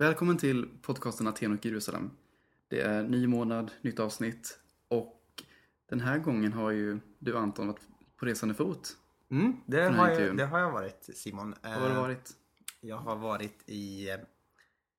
Välkommen 0.00 0.36
till 0.38 0.68
podcasten 0.82 1.26
Aten 1.26 1.52
och 1.58 1.66
Jerusalem. 1.66 2.10
Det 2.68 2.80
är 2.80 3.02
ny 3.02 3.26
månad, 3.26 3.70
nytt 3.82 4.00
avsnitt 4.00 4.58
och 4.88 5.22
den 5.88 6.00
här 6.00 6.18
gången 6.18 6.52
har 6.52 6.70
ju 6.70 7.00
du 7.18 7.36
Anton 7.38 7.66
varit 7.66 7.80
på 8.16 8.26
resande 8.26 8.54
fot. 8.54 8.96
Mm, 9.30 9.56
det, 9.66 9.82
har 9.88 10.08
jag, 10.08 10.36
det 10.36 10.44
har 10.46 10.58
jag 10.58 10.70
varit 10.72 11.08
Simon. 11.14 11.54
Var 11.62 11.70
har 11.70 11.80
du 11.88 11.94
Eh, 11.94 12.00
varit? 12.00 12.30
Jag 12.80 12.96
har 12.96 13.16
varit 13.16 13.62
i, 13.66 14.10
eh, 14.10 14.16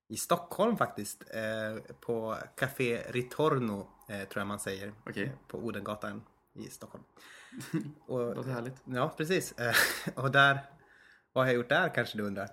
i 0.08 0.18
Stockholm 0.18 0.78
faktiskt. 0.78 1.24
eh, 1.34 1.94
På 2.00 2.38
Café 2.56 2.98
Ritorno 3.10 3.88
tror 4.08 4.28
jag 4.34 4.48
man 4.48 4.60
säger. 4.60 4.94
Eh, 5.16 5.30
På 5.48 5.58
Odengatan 5.58 6.22
i 6.54 6.64
Stockholm. 6.70 7.04
Och, 8.06 8.36
Låter 8.36 8.50
härligt. 8.52 8.76
ja 8.86 9.14
precis. 9.18 9.54
Och 10.16 10.32
där, 10.32 10.60
vad 11.34 11.44
har 11.44 11.48
jag 11.48 11.56
gjort 11.56 11.70
där 11.70 11.90
kanske 11.96 12.18
du 12.18 12.24
undrar? 12.24 12.50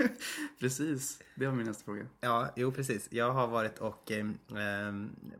Precis, 0.60 1.22
det 1.34 1.46
var 1.46 1.54
min 1.54 1.66
nästa 1.66 1.84
fråga. 1.84 2.06
Ja, 2.20 2.52
jo 2.56 2.72
precis. 2.72 3.08
Jag 3.10 3.30
har 3.30 3.46
varit 3.46 3.78
och 3.78 4.10
eh, 4.10 4.26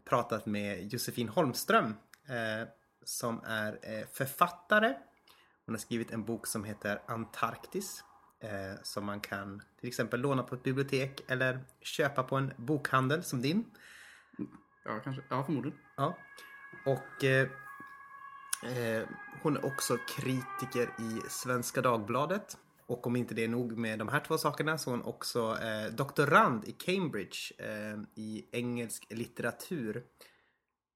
pratat 0.05 0.47
med 0.47 0.93
Josefin 0.93 1.29
Holmström 1.29 1.95
eh, 2.29 2.69
som 3.05 3.41
är 3.45 3.79
eh, 3.83 4.07
författare. 4.13 4.95
Hon 5.67 5.75
har 5.75 5.81
skrivit 5.81 6.11
en 6.11 6.25
bok 6.25 6.47
som 6.47 6.65
heter 6.65 7.03
Antarktis 7.07 8.05
eh, 8.41 8.83
som 8.83 9.05
man 9.05 9.21
kan 9.21 9.63
till 9.81 9.89
exempel 9.89 10.21
låna 10.21 10.43
på 10.43 10.55
ett 10.55 10.63
bibliotek 10.63 11.21
eller 11.29 11.61
köpa 11.81 12.23
på 12.23 12.37
en 12.37 12.53
bokhandel 12.57 13.23
som 13.23 13.43
din. 13.43 13.65
Ja, 14.85 15.01
kanske. 15.05 15.23
Ja, 15.31 15.45
förmodligen. 15.45 15.79
Ja. 15.97 16.19
Och 16.87 17.25
eh, 17.25 17.49
eh, 18.65 19.09
hon 19.43 19.57
är 19.57 19.65
också 19.65 19.97
kritiker 20.17 20.91
i 20.99 21.21
Svenska 21.29 21.83
Dagbladet. 21.83 22.59
Och 22.89 23.07
om 23.07 23.17
inte 23.17 23.35
det 23.35 23.45
är 23.45 23.49
nog 23.49 23.79
med 23.79 23.99
de 23.99 24.09
här 24.09 24.21
två 24.21 24.39
sakerna 24.39 24.79
så 24.79 24.91
är 24.91 24.97
hon 24.97 25.05
också 25.05 25.59
eh, 25.63 25.95
doktorand 25.95 26.69
i 26.69 26.73
Cambridge 26.73 27.39
eh, 27.59 27.99
i 28.15 28.49
engelsk 28.53 29.07
litteratur. 29.11 30.05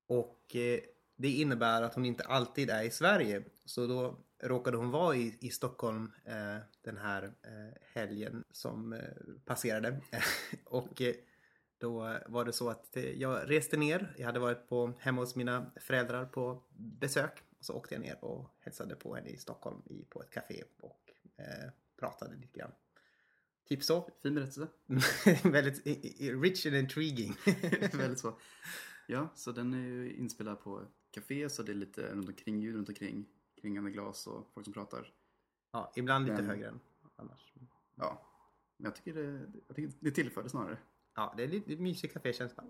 Och 0.08 0.56
eh, 0.56 0.80
det 1.16 1.28
innebär 1.28 1.82
att 1.82 1.94
hon 1.94 2.04
inte 2.04 2.24
alltid 2.24 2.70
är 2.70 2.82
i 2.82 2.90
Sverige. 2.90 3.42
Så 3.64 3.86
då 3.86 4.18
råkade 4.42 4.76
hon 4.76 4.90
vara 4.90 5.16
i, 5.16 5.38
i 5.40 5.50
Stockholm 5.50 6.12
eh, 6.24 6.58
den 6.82 6.96
här 6.96 7.22
eh, 7.24 7.78
helgen 7.94 8.44
som 8.50 8.92
eh, 8.92 9.00
passerade. 9.44 10.00
och 10.64 11.02
eh, 11.02 11.14
då 11.78 12.18
var 12.26 12.44
det 12.44 12.52
så 12.52 12.70
att 12.70 12.96
eh, 12.96 13.10
jag 13.10 13.50
reste 13.50 13.76
ner. 13.76 14.14
Jag 14.18 14.26
hade 14.26 14.40
varit 14.40 14.68
på, 14.68 14.92
hemma 14.98 15.20
hos 15.20 15.36
mina 15.36 15.72
föräldrar 15.76 16.24
på 16.24 16.62
besök. 16.76 17.42
Och 17.58 17.64
så 17.64 17.74
åkte 17.74 17.94
jag 17.94 18.02
ner 18.02 18.24
och 18.24 18.48
hälsade 18.60 18.94
på 18.94 19.14
henne 19.14 19.28
i 19.28 19.36
Stockholm 19.36 19.82
i, 19.84 20.04
på 20.04 20.22
ett 20.22 20.30
café 20.30 20.64
och 20.80 21.10
eh, 21.36 21.70
pratade 22.02 22.36
lite 22.36 22.58
grann. 22.58 22.72
Typ 23.68 23.82
så. 23.84 24.10
Fin 24.22 24.34
berättelse. 24.34 24.68
Väldigt 25.48 25.86
rich 26.42 26.66
and 26.66 26.74
intriguing. 26.76 27.36
Väldigt 27.98 28.18
så. 28.18 28.38
Ja, 29.06 29.28
så 29.34 29.52
den 29.52 29.74
är 29.74 29.78
ju 29.78 30.12
inspelad 30.14 30.60
på 30.60 30.86
café 31.10 31.48
så 31.48 31.62
det 31.62 31.72
är 31.72 31.76
lite 31.76 32.02
runt 32.14 32.28
omkring 32.28 32.60
ljud 32.60 32.74
runt 32.76 32.88
omkring. 32.88 33.26
Kringande 33.60 33.90
glas 33.90 34.26
och 34.26 34.50
folk 34.54 34.64
som 34.64 34.72
pratar. 34.72 35.12
ja, 35.72 35.92
ibland 35.96 36.24
lite 36.26 36.36
Men- 36.42 36.46
högre 36.50 36.68
än 36.68 36.80
annars. 37.16 37.52
Ja, 37.94 38.26
men 38.76 38.84
jag 38.84 38.96
tycker 38.96 39.14
det, 39.14 39.52
jag 39.66 39.76
tycker 39.76 39.92
det 40.00 40.10
tillförde 40.10 40.48
snarare. 40.48 40.78
Ja, 41.14 41.34
det 41.36 41.42
är 41.42 41.48
lite 41.48 41.76
mysig 41.76 42.12
kafékänsla. 42.12 42.64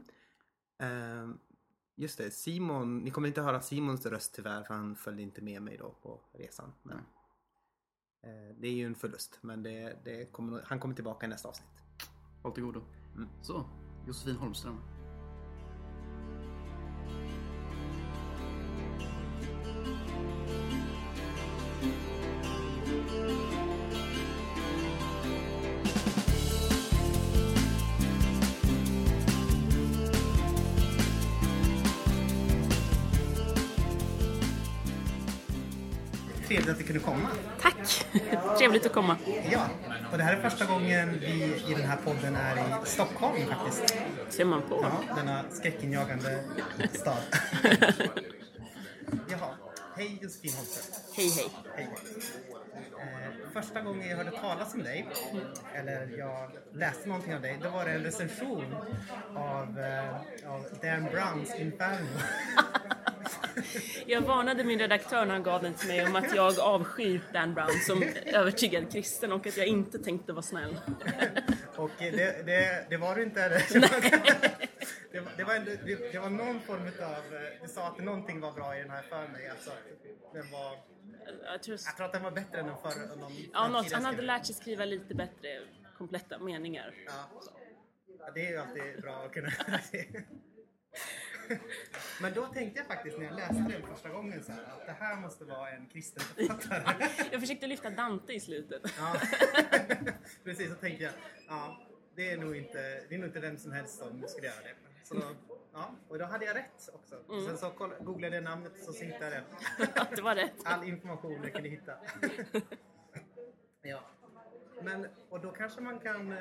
Ehm, 0.79 1.39
just 1.95 2.19
det, 2.19 2.31
Simon. 2.31 2.99
Ni 2.99 3.11
kommer 3.11 3.29
inte 3.29 3.43
höra 3.43 3.61
Simons 3.61 4.07
röst 4.07 4.35
tyvärr 4.35 4.63
för 4.63 4.75
han 4.75 4.97
följde 4.97 5.23
inte 5.23 5.43
med 5.43 5.63
mig 5.63 5.77
då 5.77 5.91
på 6.03 6.21
resan. 6.33 6.73
Men, 6.83 6.99
eh, 6.99 7.05
det 8.61 8.69
är 8.69 8.73
ju 8.73 8.87
en 8.87 8.95
förlust 8.95 9.39
men 9.41 9.63
det, 9.63 9.97
det 10.05 10.33
kommer, 10.33 10.63
han 10.67 10.81
kommer 10.81 10.95
tillbaka 10.95 11.27
i 11.27 11.29
nästa 11.29 11.49
avsnitt. 11.49 11.83
Håll 12.43 12.53
till 12.53 12.63
godo. 12.63 12.81
Mm. 13.17 13.29
Så, 13.43 13.65
Josefin 14.07 14.37
Holmström. 14.37 14.81
Trevligt 36.53 36.71
att 36.71 36.79
du 36.79 36.85
kunde 36.85 37.01
komma. 37.01 37.29
Tack! 37.61 38.07
Trevligt 38.59 38.87
att 38.87 38.93
komma. 38.93 39.17
Ja, 39.51 39.67
och 40.13 40.19
det 40.19 40.25
här 40.25 40.37
är 40.37 40.51
första 40.51 40.65
gången 40.65 41.19
vi 41.21 41.63
i 41.69 41.75
den 41.75 41.85
här 41.85 41.97
podden 42.05 42.37
är 42.37 42.57
i 42.57 42.63
Stockholm 42.85 43.37
faktiskt. 43.47 43.97
Ser 44.29 44.45
man 44.45 44.63
på. 44.63 44.79
Ja, 44.83 45.15
denna 45.17 45.45
skräckinjagande 45.51 46.45
stad. 46.93 47.23
Jaha, 49.31 49.55
hej 49.97 50.19
Josefin 50.23 50.53
Holmström. 50.53 51.01
Hej 51.17 51.31
hej. 51.31 51.49
Hej. 51.77 51.89
Eh, 53.01 53.53
första 53.53 53.81
gången 53.81 54.09
jag 54.09 54.17
hörde 54.17 54.31
talas 54.31 54.75
om 54.75 54.83
dig, 54.83 55.09
eller 55.75 56.19
jag 56.19 56.51
läste 56.73 57.09
någonting 57.09 57.35
av 57.35 57.41
dig, 57.41 57.59
då 57.63 57.69
var 57.69 57.85
det 57.85 57.91
en 57.91 58.03
recension 58.03 58.75
av, 59.35 59.79
eh, 59.79 60.17
av 60.53 60.67
Dan 60.83 61.05
Browns 61.13 61.55
Inferno. 61.59 62.09
Jag 64.07 64.21
varnade 64.21 64.65
min 64.65 64.79
redaktör 64.79 65.25
när 65.27 65.33
han 65.33 65.43
gav 65.43 65.63
den 65.63 65.75
till 65.75 65.89
mig 65.89 66.07
om 66.07 66.17
att 66.17 66.35
jag 66.37 66.59
avskyr 66.59 67.21
Dan 67.33 67.55
Brown 67.55 67.81
som 67.87 68.03
övertygad 68.27 68.93
kristen 68.93 69.33
och 69.33 69.47
att 69.47 69.57
jag 69.57 69.67
inte 69.67 69.99
tänkte 69.99 70.33
vara 70.33 70.43
snäll. 70.43 70.77
Och 71.77 71.91
det, 71.99 72.47
det, 72.47 72.87
det 72.91 72.97
var 72.97 73.15
du 73.15 73.23
inte. 73.23 73.63
Det 75.13 75.21
var, 75.21 75.33
det, 75.37 75.45
var 75.45 75.55
ändå, 75.55 75.71
det, 75.85 76.13
det 76.13 76.19
var 76.19 76.31
någon 76.31 76.61
form 76.61 76.87
av, 76.87 77.23
du 77.63 77.69
sa 77.69 77.89
att 77.89 77.99
någonting 77.99 78.41
var 78.41 78.53
bra 78.53 78.77
i 78.77 78.81
den 78.81 78.91
här 78.91 79.03
för 79.03 79.29
mig. 79.29 79.49
Alltså, 79.49 79.71
den 80.33 80.51
var, 80.51 80.79
Jag 81.45 81.63
tror, 81.63 81.79
jag 81.87 81.97
tror 81.97 82.07
att 82.07 82.13
den 82.13 82.23
var 82.23 82.31
bättre 82.31 82.61
än 82.61 82.67
den 82.67 82.77
förra. 82.83 83.29
ja, 83.53 83.69
något, 83.69 83.93
han 83.93 84.05
hade 84.05 84.23
lärt 84.23 84.47
sig 84.47 84.55
skriva 84.55 84.85
lite 84.85 85.15
bättre 85.15 85.61
kompletta 85.99 86.39
meningar. 86.39 86.95
Ja. 87.07 87.31
ja, 88.19 88.31
det 88.35 88.47
är 88.47 88.51
ju 88.51 88.57
alltid 88.57 89.03
bra 89.03 89.15
att 89.25 89.33
kunna. 89.33 89.51
Men 92.21 92.33
då 92.35 92.47
tänkte 92.47 92.79
jag 92.79 92.87
faktiskt 92.87 93.19
när 93.19 93.25
jag 93.25 93.37
läste 93.37 93.55
den 93.55 93.87
första 93.87 94.09
gången 94.09 94.45
så 94.45 94.53
här, 94.53 94.63
att 94.63 94.87
det 94.87 94.93
här 94.93 95.17
måste 95.17 95.45
vara 95.45 95.71
en 95.71 95.87
kristen 95.87 96.23
författare. 96.23 97.09
Jag 97.33 97.41
försökte 97.41 97.67
lyfta 97.67 97.91
Dante 97.91 98.33
i 98.33 98.41
slutet. 98.41 98.83
Ja. 98.99 99.17
Precis, 100.45 100.69
så 100.69 100.75
tänkte 100.75 101.05
jag, 101.05 101.13
ja, 101.49 101.87
det 102.15 102.31
är 102.31 102.37
nog 102.37 102.57
inte, 102.57 103.05
det 103.09 103.15
är 103.15 103.19
nog 103.19 103.29
inte 103.29 103.41
vem 103.41 103.59
som 103.59 103.73
helst 103.73 103.99
som 103.99 104.25
skulle 104.29 104.47
göra 104.47 104.63
det. 104.63 104.75
Så 105.05 105.15
då, 105.15 105.23
ja, 105.73 105.95
och 106.09 106.19
då 106.19 106.25
hade 106.25 106.45
jag 106.45 106.57
rätt 106.57 106.91
också. 106.93 107.45
Sen 107.47 107.59
så 107.59 107.71
koll, 107.71 107.95
googlade 108.01 108.35
jag 108.35 108.45
namnet 108.45 108.73
så 108.85 109.05
hittade 109.05 109.35
jag 109.79 109.99
det. 110.17 110.23
Var 110.23 110.35
rätt. 110.35 110.55
All 110.65 110.85
information 110.85 111.41
jag 111.43 111.53
kunde 111.53 111.69
hitta. 111.69 111.93
ja. 113.83 114.01
Men, 114.83 115.07
och 115.29 115.41
då 115.41 115.51
kanske 115.51 115.81
man 115.81 115.99
kan... 115.99 116.35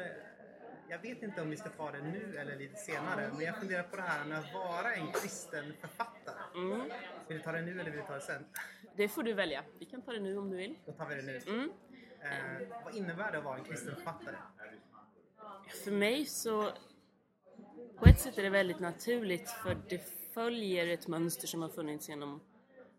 Jag 0.91 0.99
vet 0.99 1.23
inte 1.23 1.41
om 1.41 1.49
vi 1.49 1.57
ska 1.57 1.69
ta 1.69 1.91
det 1.91 2.01
nu 2.01 2.37
eller 2.37 2.55
lite 2.55 2.75
senare, 2.75 3.31
men 3.33 3.45
jag 3.45 3.57
funderar 3.59 3.83
på 3.83 3.95
det 3.95 4.01
här 4.01 4.25
med 4.25 4.39
att 4.39 4.53
vara 4.53 4.93
en 4.93 5.11
kristen 5.11 5.73
författare. 5.81 6.37
Mm. 6.55 6.79
Vill 7.27 7.37
du 7.37 7.43
ta 7.43 7.51
det 7.51 7.61
nu 7.61 7.79
eller 7.79 7.91
vill 7.91 7.99
du 7.99 8.05
ta 8.07 8.13
det 8.13 8.21
sen? 8.21 8.45
Det 8.95 9.07
får 9.07 9.23
du 9.23 9.33
välja. 9.33 9.63
Vi 9.79 9.85
kan 9.85 10.01
ta 10.01 10.11
det 10.11 10.19
nu 10.19 10.37
om 10.37 10.49
du 10.49 10.57
vill. 10.57 10.75
Då 10.85 10.91
tar 10.91 11.05
vi 11.05 11.15
det 11.15 11.21
nu. 11.21 11.41
Mm. 11.47 11.71
Eh, 12.21 12.67
vad 12.83 12.95
innebär 12.95 13.31
det 13.31 13.37
att 13.37 13.43
vara 13.43 13.57
en 13.57 13.63
kristen 13.63 13.95
författare? 13.95 14.35
För 15.83 15.91
mig 15.91 16.25
så... 16.25 16.71
På 17.97 18.05
ett 18.05 18.19
sätt 18.19 18.37
är 18.37 18.43
det 18.43 18.49
väldigt 18.49 18.79
naturligt 18.79 19.49
för 19.49 19.77
det 19.89 19.99
följer 20.33 20.87
ett 20.87 21.07
mönster 21.07 21.47
som 21.47 21.61
har 21.61 21.69
funnits 21.69 22.09
genom 22.09 22.41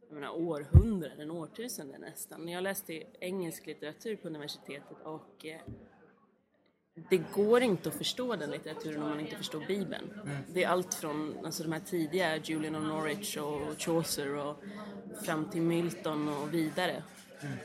jag 0.09 0.14
menar, 0.14 0.30
århundraden, 0.30 1.30
årtusenden 1.30 2.00
nästan. 2.00 2.48
Jag 2.48 2.62
läste 2.62 3.03
engelsk 3.20 3.66
litteratur 3.66 4.16
på 4.16 4.28
universitetet 4.28 4.97
och 5.03 5.47
eh, 5.47 5.60
det 6.94 7.22
går 7.34 7.62
inte 7.62 7.88
att 7.88 7.94
förstå 7.94 8.36
den 8.36 8.50
litteraturen 8.50 9.03
om 9.03 9.08
man 9.08 9.20
inte 9.20 9.36
förstår 9.36 9.65
Bibeln. 9.66 10.12
Det 10.47 10.65
är 10.65 10.68
allt 10.68 10.94
från 10.94 11.36
alltså, 11.44 11.62
de 11.62 11.72
här 11.72 11.80
tidiga 11.80 12.36
Julian 12.36 12.77
of 12.77 12.83
Norwich 12.83 13.36
och 13.36 13.60
Chaucer 13.78 14.34
och 14.34 14.62
fram 15.24 15.44
till 15.44 15.62
Milton 15.62 16.28
och 16.28 16.54
vidare. 16.54 17.03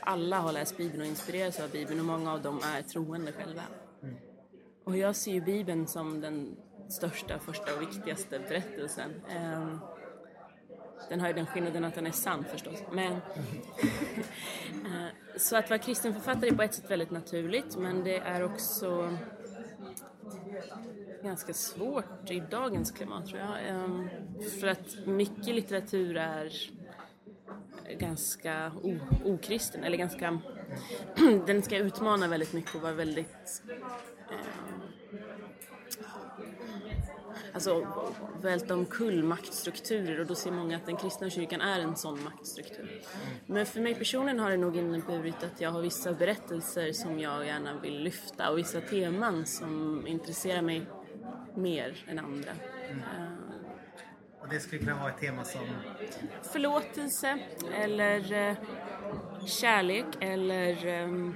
Alla 0.00 0.38
har 0.38 0.52
läst 0.52 0.76
Bibeln 0.76 1.00
och 1.00 1.06
inspirerats 1.06 1.60
av 1.60 1.70
Bibeln 1.70 2.00
och 2.00 2.06
många 2.06 2.32
av 2.32 2.42
dem 2.42 2.60
är 2.64 2.82
troende 2.82 3.32
själva. 3.32 3.62
Och 4.84 4.96
jag 4.96 5.16
ser 5.16 5.32
ju 5.32 5.40
Bibeln 5.40 5.86
som 5.86 6.20
den 6.20 6.56
största, 6.88 7.38
första 7.38 7.74
och 7.74 7.82
viktigaste 7.82 8.38
berättelsen. 8.38 9.22
Ehm, 9.28 9.78
Den 11.08 11.20
har 11.20 11.28
ju 11.28 11.34
den 11.34 11.46
skillnaden 11.46 11.84
att 11.84 11.94
den 11.94 12.06
är 12.06 12.10
sann 12.10 12.44
förstås. 12.44 12.78
Men, 12.92 13.12
Eh, 14.86 15.08
så 15.38 15.56
att 15.56 15.70
vara 15.70 15.78
kristen 15.78 16.14
författare 16.14 16.48
är 16.48 16.54
på 16.54 16.62
ett 16.62 16.74
sätt 16.74 16.90
väldigt 16.90 17.10
naturligt 17.10 17.76
men 17.76 18.04
det 18.04 18.18
är 18.18 18.42
också 18.42 19.18
ganska 21.22 21.54
svårt 21.54 22.30
i 22.30 22.40
dagens 22.40 22.90
klimat 22.90 23.26
tror 23.26 23.40
jag. 23.40 23.68
Ehm, 23.68 24.08
för 24.60 24.66
att 24.66 25.06
mycket 25.06 25.54
litteratur 25.54 26.16
är 26.16 26.52
ganska 27.98 28.72
okristen, 29.24 29.84
eller 29.84 29.96
ganska... 29.96 30.38
den 31.46 31.62
ska 31.62 31.76
utmana 31.76 32.28
väldigt 32.28 32.52
mycket 32.52 32.74
och 32.74 32.80
vara 32.80 32.92
väldigt... 32.92 33.62
Eh, 34.30 34.36
alltså, 37.58 37.86
välta 38.42 38.74
omkull 38.74 39.22
maktstrukturer 39.22 40.20
och 40.20 40.26
då 40.26 40.34
ser 40.34 40.50
många 40.50 40.76
att 40.76 40.86
den 40.86 40.96
kristna 40.96 41.30
kyrkan 41.30 41.60
är 41.60 41.80
en 41.80 41.96
sån 41.96 42.24
maktstruktur. 42.24 43.02
Men 43.46 43.66
för 43.66 43.80
mig 43.80 43.94
personligen 43.94 44.40
har 44.40 44.50
det 44.50 44.56
nog 44.56 44.76
inneburit 44.76 45.42
att 45.42 45.60
jag 45.60 45.70
har 45.70 45.80
vissa 45.80 46.12
berättelser 46.12 46.92
som 46.92 47.20
jag 47.20 47.46
gärna 47.46 47.80
vill 47.80 48.02
lyfta 48.02 48.50
och 48.50 48.58
vissa 48.58 48.80
teman 48.80 49.46
som 49.46 50.06
intresserar 50.06 50.62
mig 50.62 50.86
mer 51.54 52.04
än 52.06 52.18
andra. 52.18 52.50
Eh, 52.90 52.96
Och 54.40 54.48
det 54.48 54.60
skulle 54.60 54.78
kunna 54.82 55.00
vara 55.00 55.10
ett 55.10 55.20
tema 55.20 55.44
som... 55.44 55.60
förlåtelse 56.52 57.38
eller 57.74 58.32
eh, 58.32 58.56
kärlek 59.46 60.06
eller 60.20 60.86
eh, 60.86 61.30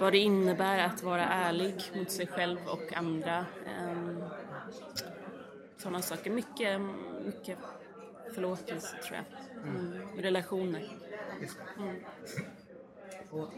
vad 0.00 0.12
det 0.12 0.18
innebär 0.18 0.78
att 0.78 1.02
vara 1.02 1.24
ärlig 1.24 1.74
mot 1.94 2.10
sig 2.10 2.26
själv 2.26 2.58
och 2.66 2.92
andra. 2.96 3.38
Eh, 3.66 4.16
sådana 5.76 6.02
saker. 6.02 6.30
Mycket, 6.30 6.80
mycket 7.24 7.58
förlåtelse 8.34 8.96
tror 8.96 9.16
jag. 9.16 9.24
Mm. 9.68 10.08
Relationer. 10.16 10.88
Och 13.30 13.52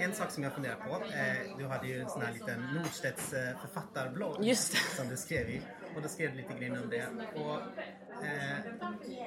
en 0.00 0.14
sak 0.14 0.30
som 0.30 0.42
jag 0.42 0.52
funderar 0.52 0.76
på, 0.76 1.04
eh, 1.04 1.58
du 1.58 1.66
hade 1.66 1.86
ju 1.86 2.00
en 2.00 2.08
sån 2.08 2.22
här 2.22 2.32
liten 2.32 2.66
Nordstedts 2.74 3.32
eh, 3.32 3.58
författarblogg 3.60 4.56
som 4.96 5.08
du 5.08 5.16
skrev 5.16 5.50
i. 5.50 5.62
Och 5.96 6.02
då 6.02 6.08
skrev 6.08 6.30
du 6.30 6.36
lite 6.36 6.54
grann 6.54 6.82
om 6.82 6.90
det. 6.90 7.06
Och, 7.34 7.60
eh, 8.24 8.58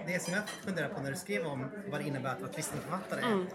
det 0.08 0.22
som 0.22 0.34
jag 0.34 0.50
funderar 0.50 0.90
på 0.90 1.02
när 1.02 1.12
du 1.12 1.18
skrev 1.18 1.46
om 1.46 1.70
vad 1.92 2.02
det 2.02 2.08
innebär 2.08 2.32
att 2.32 2.42
vara 2.42 2.52
kristen 2.52 2.80
författare. 2.80 3.22
Mm. 3.22 3.48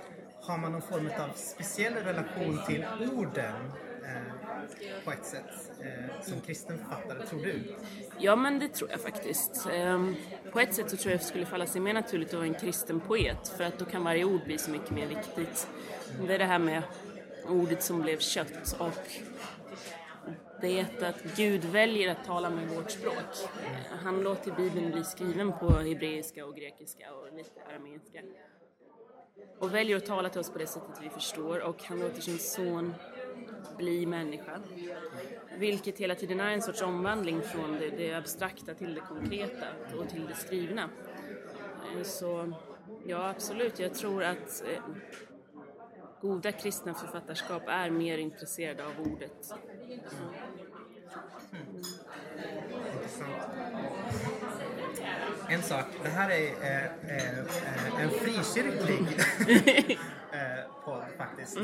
Har 0.42 0.58
man 0.58 0.72
någon 0.72 0.82
form 0.82 1.10
av 1.20 1.28
speciell 1.34 1.94
relation 1.94 2.58
till 2.66 2.86
orden 3.12 3.72
på 5.04 5.10
ett 5.10 5.24
sätt 5.24 5.70
eh, 5.80 6.22
som 6.22 6.40
kristen 6.40 6.78
författare, 6.78 7.26
tror 7.26 7.42
du? 7.42 7.76
Ja, 8.18 8.36
men 8.36 8.58
det 8.58 8.68
tror 8.68 8.90
jag 8.90 9.00
faktiskt. 9.00 9.68
Ehm, 9.72 10.16
På 10.52 10.60
ett 10.60 10.74
sätt 10.74 10.90
så 10.90 10.96
tror 10.96 11.10
jag 11.12 11.20
det 11.20 11.24
skulle 11.24 11.46
falla 11.46 11.66
sig 11.66 11.80
mer 11.80 11.94
naturligt 11.94 12.28
att 12.28 12.34
vara 12.34 12.46
en 12.46 12.54
kristen 12.54 13.00
poet 13.00 13.48
för 13.48 13.64
att 13.64 13.78
då 13.78 13.84
kan 13.84 14.04
varje 14.04 14.24
ord 14.24 14.44
bli 14.44 14.58
så 14.58 14.70
mycket 14.70 14.90
mer 14.90 15.06
viktigt. 15.06 15.68
Det 16.26 16.34
är 16.34 16.38
det 16.38 16.44
här 16.44 16.58
med 16.58 16.82
ordet 17.48 17.82
som 17.82 18.02
blev 18.02 18.18
kött 18.18 18.76
och 18.78 19.22
det 20.60 21.02
att 21.02 21.22
Gud 21.36 21.64
väljer 21.64 22.10
att 22.10 22.24
tala 22.24 22.50
med 22.50 22.68
vårt 22.68 22.90
språk. 22.90 23.48
Han 24.02 24.22
låter 24.22 24.52
Bibeln 24.52 24.92
bli 24.92 25.04
skriven 25.04 25.52
på 25.52 25.70
hebreiska 25.70 26.46
och 26.46 26.56
grekiska 26.56 27.14
och 27.14 27.36
lite 27.36 27.60
arameiska. 27.70 28.18
Och 29.58 29.74
väljer 29.74 29.96
att 29.96 30.06
tala 30.06 30.28
till 30.28 30.40
oss 30.40 30.50
på 30.50 30.58
det 30.58 30.66
sättet 30.66 30.98
vi 31.02 31.10
förstår 31.10 31.60
och 31.60 31.82
han 31.84 32.00
låter 32.00 32.20
sin 32.20 32.38
son 32.38 32.94
bli 33.76 34.06
människa. 34.06 34.60
Vilket 35.58 35.98
hela 35.98 36.14
tiden 36.14 36.40
är 36.40 36.50
en 36.50 36.62
sorts 36.62 36.82
omvandling 36.82 37.42
från 37.42 37.72
det, 37.72 37.90
det 37.90 38.14
abstrakta 38.14 38.74
till 38.74 38.94
det 38.94 39.00
konkreta 39.00 39.66
och 39.98 40.08
till 40.08 40.26
det 40.26 40.34
skrivna. 40.34 40.82
Eh, 41.96 42.02
Så 42.02 42.52
ja, 43.06 43.28
absolut. 43.28 43.78
Jag 43.78 43.94
tror 43.94 44.22
att 44.22 44.62
eh, 44.66 44.82
goda 46.20 46.52
kristna 46.52 46.94
författarskap 46.94 47.62
är 47.66 47.90
mer 47.90 48.18
intresserade 48.18 48.84
av 48.86 48.92
ordet. 49.12 49.52
En 55.48 55.62
sak, 55.62 55.84
det 56.02 56.08
här 56.08 56.30
är 56.30 56.46
eh, 56.62 56.84
eh, 57.16 57.38
eh, 57.38 58.02
en 58.02 58.10
frikyrklig 58.10 59.06
eh, 60.32 60.84
podd 60.84 61.02
faktiskt. 61.18 61.58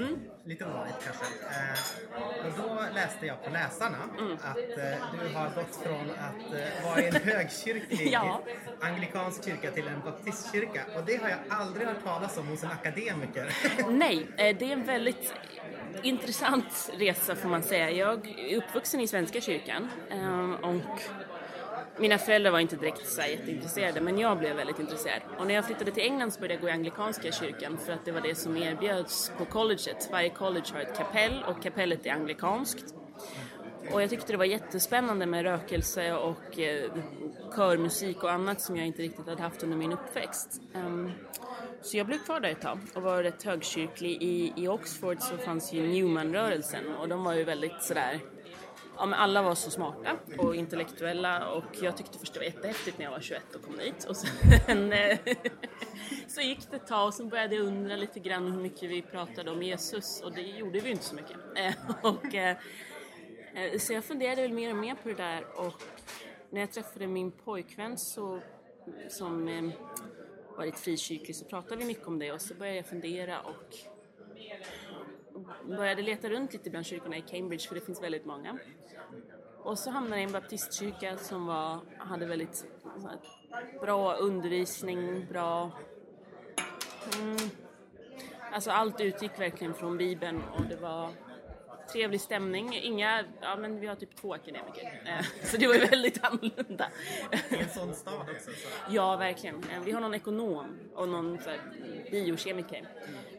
Lite 0.45 0.65
ovanligt 0.65 0.95
kanske. 1.05 1.25
Eh, 1.25 2.47
och 2.47 2.53
då 2.69 2.85
läste 2.95 3.27
jag 3.27 3.45
på 3.45 3.51
läsarna 3.51 3.97
att 4.43 4.57
eh, 4.57 5.19
du 5.29 5.35
har 5.35 5.51
gått 5.55 5.77
från 5.77 6.11
att 6.11 6.55
eh, 6.55 6.85
vara 6.85 7.01
i 7.01 7.07
en 7.09 7.15
högkyrklig 7.33 8.13
Ja. 8.13 8.43
anglikansk 8.81 9.45
kyrka 9.45 9.71
till 9.71 9.87
en 9.89 10.01
baptistkyrka. 10.01 10.81
Och 10.97 11.05
det 11.07 11.17
har 11.23 11.29
jag 11.29 11.39
aldrig 11.49 11.87
hört 11.87 12.05
talas 12.05 12.39
om 12.39 12.47
hos 12.49 12.63
en 12.65 12.71
akademiker. 12.71 13.53
Nej, 13.91 14.27
eh, 14.37 14.57
det 14.59 14.65
är 14.69 14.73
en 14.73 14.85
väldigt 14.85 15.35
intressant 16.03 16.91
resa 16.99 17.37
får 17.37 17.49
man 17.49 17.63
säga. 17.63 17.91
Jag 17.91 18.27
är 18.39 18.57
uppvuxen 18.57 19.01
i 19.01 19.09
Svenska 19.09 19.41
kyrkan 19.41 19.89
eh, 20.11 20.51
och 20.51 21.01
mina 22.01 22.19
föräldrar 22.19 22.51
var 22.51 22.59
inte 22.59 22.77
direkt 22.77 23.07
så 23.07 23.21
här 23.21 23.29
jätteintresserade 23.29 24.01
men 24.01 24.19
jag 24.19 24.39
blev 24.39 24.57
väldigt 24.57 24.79
intresserad. 24.79 25.23
Och 25.39 25.47
när 25.47 25.55
jag 25.55 25.65
flyttade 25.65 25.91
till 25.91 26.03
England 26.03 26.33
så 26.33 26.41
började 26.41 26.55
jag 26.55 26.63
gå 26.63 26.69
i 26.69 26.73
anglikanska 26.73 27.33
kyrkan 27.33 27.79
för 27.79 27.93
att 27.93 28.05
det 28.05 28.13
var 28.13 28.21
det 28.21 28.35
som 28.35 28.57
erbjöds 28.57 29.33
på 29.39 29.45
colleget. 29.45 30.09
Varje 30.13 30.31
college 30.31 30.67
har 30.73 30.81
ett 30.81 30.97
kapell 30.97 31.45
och 31.49 31.63
kapellet 31.63 32.07
är 32.07 32.11
anglikanskt. 32.11 32.95
Och 33.93 34.03
jag 34.03 34.11
tyckte 34.11 34.33
det 34.33 34.37
var 34.37 34.45
jättespännande 34.45 35.27
med 35.27 35.43
rökelse 35.43 36.13
och 36.13 36.59
eh, 36.59 36.91
körmusik 37.57 38.23
och 38.23 38.31
annat 38.31 38.61
som 38.61 38.77
jag 38.77 38.87
inte 38.87 39.03
riktigt 39.03 39.27
hade 39.27 39.43
haft 39.43 39.63
under 39.63 39.77
min 39.77 39.93
uppväxt. 39.93 40.61
Um, 40.75 41.13
så 41.83 41.97
jag 41.97 42.07
blev 42.07 42.19
kvar 42.19 42.41
där 42.41 42.49
ett 42.49 42.61
tag 42.61 42.79
och 42.95 43.03
var 43.03 43.23
rätt 43.23 43.43
högkyrklig. 43.43 44.23
I, 44.23 44.53
i 44.57 44.69
Oxford 44.69 45.21
så 45.21 45.37
fanns 45.37 45.73
ju 45.73 45.87
Newman-rörelsen 45.87 46.95
och 47.01 47.09
de 47.09 47.25
var 47.25 47.35
ju 47.35 47.45
väldigt 47.45 47.83
sådär 47.83 48.21
Ja, 48.99 49.07
men 49.07 49.19
alla 49.19 49.43
var 49.43 49.55
så 49.55 49.71
smarta 49.71 50.17
och 50.39 50.55
intellektuella 50.55 51.51
och 51.51 51.65
jag 51.83 51.97
tyckte 51.97 52.19
först 52.19 52.33
det 52.33 52.39
var 52.41 52.45
jättehäftigt 52.45 52.99
när 52.99 53.05
jag 53.05 53.13
var 53.13 53.21
21 53.21 53.55
och 53.55 53.63
kom 53.63 53.77
dit. 53.77 54.05
Och 54.05 54.17
sen 54.17 54.93
eh, 54.93 55.19
så 56.27 56.41
gick 56.41 56.71
det 56.71 56.77
ett 56.77 56.87
tag 56.87 57.07
och 57.07 57.15
sen 57.15 57.29
började 57.29 57.55
jag 57.55 57.67
undra 57.67 57.97
lite 57.97 58.21
grann 58.21 58.53
hur 58.53 58.61
mycket 58.63 58.91
vi 58.91 59.03
pratade 59.03 59.51
om 59.51 59.63
Jesus 59.63 60.21
och 60.21 60.33
det 60.33 60.43
gjorde 60.43 60.81
vi 60.81 60.87
ju 60.87 60.93
inte 60.93 61.05
så 61.05 61.15
mycket. 61.15 61.37
Eh, 61.57 61.75
och, 62.03 62.35
eh, 62.35 62.57
Så 63.79 63.93
jag 63.93 64.05
funderade 64.05 64.43
väl 64.43 64.53
mer 64.53 64.71
och 64.71 64.77
mer 64.77 64.95
på 64.95 65.09
det 65.09 65.15
där 65.15 65.45
och 65.55 65.83
när 66.51 66.61
jag 66.61 66.73
träffade 66.73 67.07
min 67.07 67.31
pojkvän 67.31 67.99
så, 67.99 68.41
som 69.09 69.49
eh, 69.49 69.71
varit 70.57 70.79
frikyrklig 70.79 71.37
så 71.37 71.45
pratade 71.45 71.77
vi 71.77 71.85
mycket 71.85 72.07
om 72.07 72.19
det 72.19 72.33
och 72.33 72.41
så 72.41 72.55
började 72.55 72.77
jag 72.77 72.87
fundera 72.87 73.41
och 73.41 73.77
började 75.67 76.03
leta 76.03 76.29
runt 76.29 76.53
lite 76.53 76.71
bland 76.71 76.87
kyrkorna 76.87 77.17
i 77.17 77.23
Cambridge 77.23 77.69
för 77.69 77.75
det 77.75 77.81
finns 77.81 78.03
väldigt 78.03 78.27
många. 78.27 78.59
Och 79.63 79.79
så 79.79 79.91
hamnade 79.91 80.17
jag 80.17 80.21
i 80.21 80.25
en 80.25 80.33
baptistkyrka 80.33 81.17
som 81.17 81.47
var, 81.47 81.79
hade 81.99 82.27
väldigt 82.27 82.57
så 83.01 83.09
här, 83.09 83.19
bra 83.81 84.15
undervisning, 84.15 85.27
bra... 85.29 85.71
Mm, 87.21 87.37
alltså 88.53 88.71
allt 88.71 89.01
utgick 89.01 89.41
verkligen 89.41 89.75
från 89.75 89.97
Bibeln 89.97 90.43
och 90.59 90.65
det 90.65 90.77
var 90.77 91.11
trevlig 91.93 92.21
stämning. 92.21 92.75
Inga, 92.75 93.25
ja 93.41 93.57
men 93.57 93.81
vi 93.81 93.87
har 93.87 93.95
typ 93.95 94.17
två 94.17 94.35
akademiker. 94.35 95.03
Eh, 95.07 95.25
Så 95.45 95.57
det 95.57 95.67
var 95.67 95.75
ju 95.75 95.87
väldigt 95.87 96.25
annorlunda. 96.25 96.91
I 97.51 97.57
en 97.57 97.69
sån 97.69 97.95
stad 97.95 98.21
också. 98.37 98.51
Så. 98.51 98.69
Ja, 98.91 99.17
verkligen. 99.17 99.57
Eh, 99.57 99.81
Vi 99.85 99.93
har 99.93 100.01
någon 100.01 100.15
ekonom 100.15 100.79
och 100.95 101.09
någon 101.09 101.39
så 101.39 101.51
här, 101.51 101.61
biokemiker. 102.11 102.89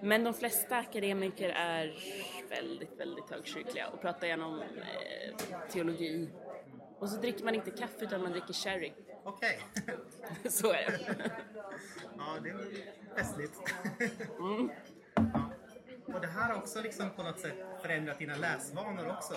Men 0.01 0.23
de 0.23 0.33
flesta 0.33 0.77
akademiker 0.77 1.49
är 1.49 1.93
väldigt, 2.49 2.99
väldigt 2.99 3.29
högkyrkliga 3.29 3.87
och 3.87 4.01
pratar 4.01 4.27
gärna 4.27 4.45
om 4.47 4.59
eh, 4.61 5.35
teologi. 5.71 6.29
Och 6.99 7.09
så 7.09 7.17
dricker 7.17 7.43
man 7.45 7.55
inte 7.55 7.71
kaffe 7.71 8.03
utan 8.05 8.21
man 8.23 8.31
dricker 8.31 8.53
sherry. 8.53 8.91
Okej. 9.23 9.59
Så 10.49 10.71
är 10.71 10.85
det. 10.91 11.31
Ja, 12.17 12.37
det 12.43 12.49
är 12.49 12.57
festligt. 13.17 13.53
Mm. 14.39 14.69
Ja. 15.15 15.48
Och 16.13 16.21
det 16.21 16.27
här 16.27 16.53
har 16.53 16.57
också 16.61 16.81
liksom 16.81 17.09
på 17.09 17.23
något 17.23 17.39
sätt 17.39 17.81
förändrat 17.81 18.19
dina 18.19 18.35
läsvanor 18.35 19.09
också, 19.09 19.33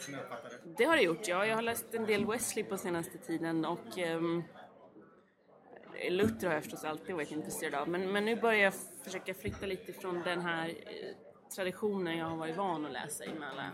som 0.00 0.14
jag 0.14 0.22
uppfattar 0.22 0.48
det. 0.48 0.74
Det 0.76 0.84
har 0.84 0.96
det 0.96 1.02
gjort, 1.02 1.28
ja. 1.28 1.46
Jag 1.46 1.54
har 1.54 1.62
läst 1.62 1.94
en 1.94 2.04
del 2.04 2.26
Wesley 2.26 2.64
på 2.64 2.76
senaste 2.76 3.18
tiden 3.18 3.64
och 3.64 3.98
um, 3.98 4.44
Luther 6.10 6.46
har 6.46 6.54
jag 6.54 6.62
förstås 6.62 6.84
alltid 6.84 7.14
varit 7.14 7.30
intresserad 7.30 7.74
av. 7.74 7.88
Men, 7.88 8.12
men 8.12 8.24
nu 8.24 8.36
börjar 8.36 8.60
jag 8.60 8.74
försöka 9.02 9.34
flytta 9.34 9.66
lite 9.66 9.92
från 9.92 10.22
den 10.22 10.40
här 10.40 10.68
eh, 10.68 11.16
traditionen 11.56 12.18
jag 12.18 12.26
har 12.26 12.36
varit 12.36 12.56
van 12.56 12.86
att 12.86 12.92
läsa 12.92 13.24
i 13.24 13.34
med 13.34 13.48
alla 13.48 13.72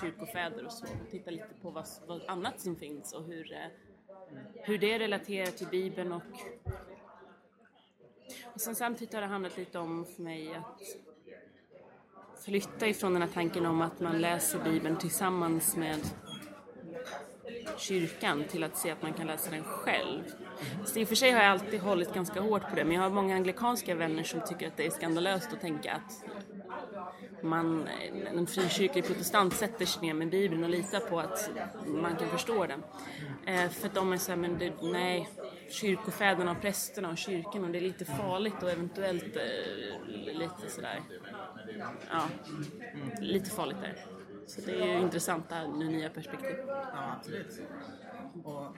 kyrkofäder 0.00 0.66
och 0.66 0.72
så. 0.72 0.84
Och 0.84 1.10
titta 1.10 1.30
lite 1.30 1.54
på 1.62 1.70
vad, 1.70 1.86
vad 2.06 2.22
annat 2.28 2.60
som 2.60 2.76
finns 2.76 3.12
och 3.12 3.24
hur, 3.24 3.52
eh, 3.52 3.68
hur 4.54 4.78
det 4.78 4.98
relaterar 4.98 5.46
till 5.46 5.66
Bibeln 5.66 6.12
och 6.12 6.22
och 8.54 8.60
sen 8.60 8.74
samtidigt 8.74 9.14
har 9.14 9.20
det 9.20 9.26
handlat 9.26 9.58
lite 9.58 9.78
om 9.78 10.04
för 10.04 10.22
mig 10.22 10.54
att 10.54 10.80
flytta 12.46 12.86
ifrån 12.86 13.12
den 13.12 13.22
här 13.22 13.28
tanken 13.28 13.66
om 13.66 13.80
att 13.80 14.00
man 14.00 14.20
läser 14.20 14.64
Bibeln 14.64 14.96
tillsammans 14.96 15.76
med 15.76 16.00
kyrkan 17.78 18.44
till 18.48 18.64
att 18.64 18.76
se 18.76 18.90
att 18.90 19.02
man 19.02 19.12
kan 19.12 19.26
läsa 19.26 19.50
den 19.50 19.64
själv. 19.64 20.22
Så 20.84 20.98
i 20.98 21.04
och 21.04 21.08
för 21.08 21.14
sig 21.14 21.30
har 21.30 21.42
jag 21.42 21.50
alltid 21.50 21.80
hållit 21.80 22.14
ganska 22.14 22.40
hårt 22.40 22.70
på 22.70 22.76
det 22.76 22.84
men 22.84 22.94
jag 22.94 23.02
har 23.02 23.10
många 23.10 23.34
anglikanska 23.34 23.94
vänner 23.94 24.22
som 24.22 24.40
tycker 24.40 24.66
att 24.66 24.76
det 24.76 24.86
är 24.86 24.90
skandalöst 24.90 25.52
att 25.52 25.60
tänka 25.60 25.92
att 25.92 26.24
man, 27.42 27.88
en 28.34 28.46
frikyrklig 28.46 29.06
protestant 29.06 29.54
sätter 29.54 29.86
sig 29.86 30.02
ner 30.02 30.14
med 30.14 30.30
Bibeln 30.30 30.64
och 30.64 30.70
litar 30.70 31.00
på 31.00 31.20
att 31.20 31.50
man 31.86 32.16
kan 32.16 32.28
förstå 32.28 32.66
den. 32.66 32.82
Eh, 33.46 33.70
för 33.70 33.86
att 33.86 33.94
de 33.94 34.12
är 34.12 34.16
såhär, 34.16 34.38
men 34.38 34.58
det, 34.58 34.72
nej, 34.82 35.28
kyrkofäderna 35.70 36.50
och 36.50 36.60
prästerna 36.60 37.08
och 37.10 37.18
kyrkan 37.18 37.64
och 37.64 37.70
det 37.70 37.78
är 37.78 37.82
lite 37.82 38.04
farligt 38.04 38.62
och 38.62 38.70
eventuellt 38.70 39.36
eh, 39.36 40.06
lite 40.34 40.68
sådär, 40.70 41.02
ja, 42.10 42.28
lite 43.20 43.50
farligt 43.50 43.76
där. 43.80 43.94
Så 44.46 44.60
det 44.60 44.82
är 44.82 44.86
ju 44.86 45.00
intressanta 45.00 45.66
nya 45.66 46.10
perspektiv. 46.10 46.56
Ja, 46.68 47.16
absolut. 47.18 47.60
Och 48.44 48.76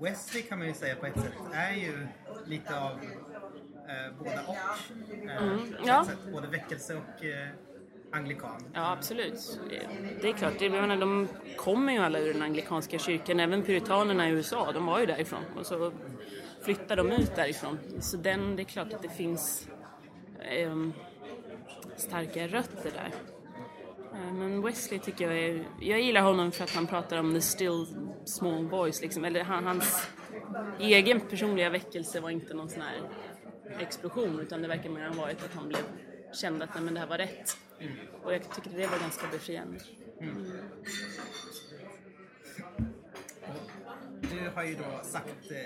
Wesley 0.00 0.42
kan 0.42 0.58
man 0.58 0.68
ju 0.68 0.74
säga 0.74 0.96
på 0.96 1.06
ett 1.06 1.20
sätt 1.20 1.32
är 1.52 1.72
ju 1.72 2.06
lite 2.46 2.80
av 2.80 2.92
eh, 2.92 4.18
båda 4.18 4.42
och. 4.46 4.54
Eh, 4.54 5.42
Mm, 5.42 5.74
ja. 5.86 6.06
Både 6.32 6.48
väckelse 6.48 6.94
och 6.94 7.24
eh, 7.24 7.48
anglikan. 8.14 8.64
Ja, 8.72 8.92
absolut. 8.92 9.60
Det- 10.20 10.28
är 10.28 10.32
klart. 10.32 10.52
Det, 10.58 10.70
menar, 10.70 10.96
de 10.96 11.28
kommer 11.56 11.92
ju 11.92 11.98
alla 11.98 12.18
ur 12.18 12.32
den 12.32 12.42
anglikanska 12.42 12.98
kyrkan. 12.98 13.40
Även 13.40 13.62
puritanerna 13.62 14.28
i 14.28 14.32
USA, 14.32 14.72
de 14.72 14.86
var 14.86 15.00
ju 15.00 15.06
därifrån. 15.06 15.44
Och 15.58 15.66
så 15.66 15.92
flyttade 16.64 17.02
de 17.02 17.12
ut 17.12 17.36
därifrån. 17.36 17.78
Så 18.00 18.16
den, 18.16 18.56
det 18.56 18.62
är 18.62 18.64
klart 18.64 18.92
att 18.92 19.02
det 19.02 19.08
finns 19.08 19.68
eh, 20.50 20.76
starka 21.96 22.46
rötter 22.46 22.90
där. 22.90 23.10
Eh, 24.14 24.32
men 24.32 24.62
Wesley 24.62 24.98
tycker 25.00 25.30
jag 25.30 25.38
är... 25.38 25.64
Jag 25.80 26.00
gillar 26.00 26.20
honom 26.20 26.52
för 26.52 26.64
att 26.64 26.74
han 26.74 26.86
pratar 26.86 27.18
om 27.18 27.34
the 27.34 27.40
still 27.40 27.86
small 28.24 28.64
voice. 28.64 29.02
Liksom. 29.02 29.24
Eller 29.24 29.44
han, 29.44 29.66
hans 29.66 30.08
egen 30.80 31.20
personliga 31.20 31.70
väckelse 31.70 32.20
var 32.20 32.30
inte 32.30 32.54
någon 32.54 32.68
sån 32.68 32.82
här 32.82 33.00
explosion 33.80 34.40
utan 34.40 34.62
det 34.62 34.68
verkar 34.68 34.90
mer 34.90 35.08
ha 35.08 35.22
varit 35.22 35.44
att 35.44 35.54
han 35.54 35.68
blev 35.68 35.80
kände 36.34 36.64
att 36.64 36.74
nej, 36.74 36.84
men 36.84 36.94
det 36.94 37.00
här 37.00 37.06
var 37.06 37.18
rätt. 37.18 37.56
Och 38.22 38.34
jag 38.34 38.54
tycker 38.54 38.70
det 38.70 38.86
var 38.86 38.98
ganska 38.98 39.26
befriande. 39.32 39.80
Du 44.20 44.50
har 44.54 44.64
ju 44.64 44.74
då 44.74 45.00
sagt, 45.02 45.50
eh, 45.50 45.56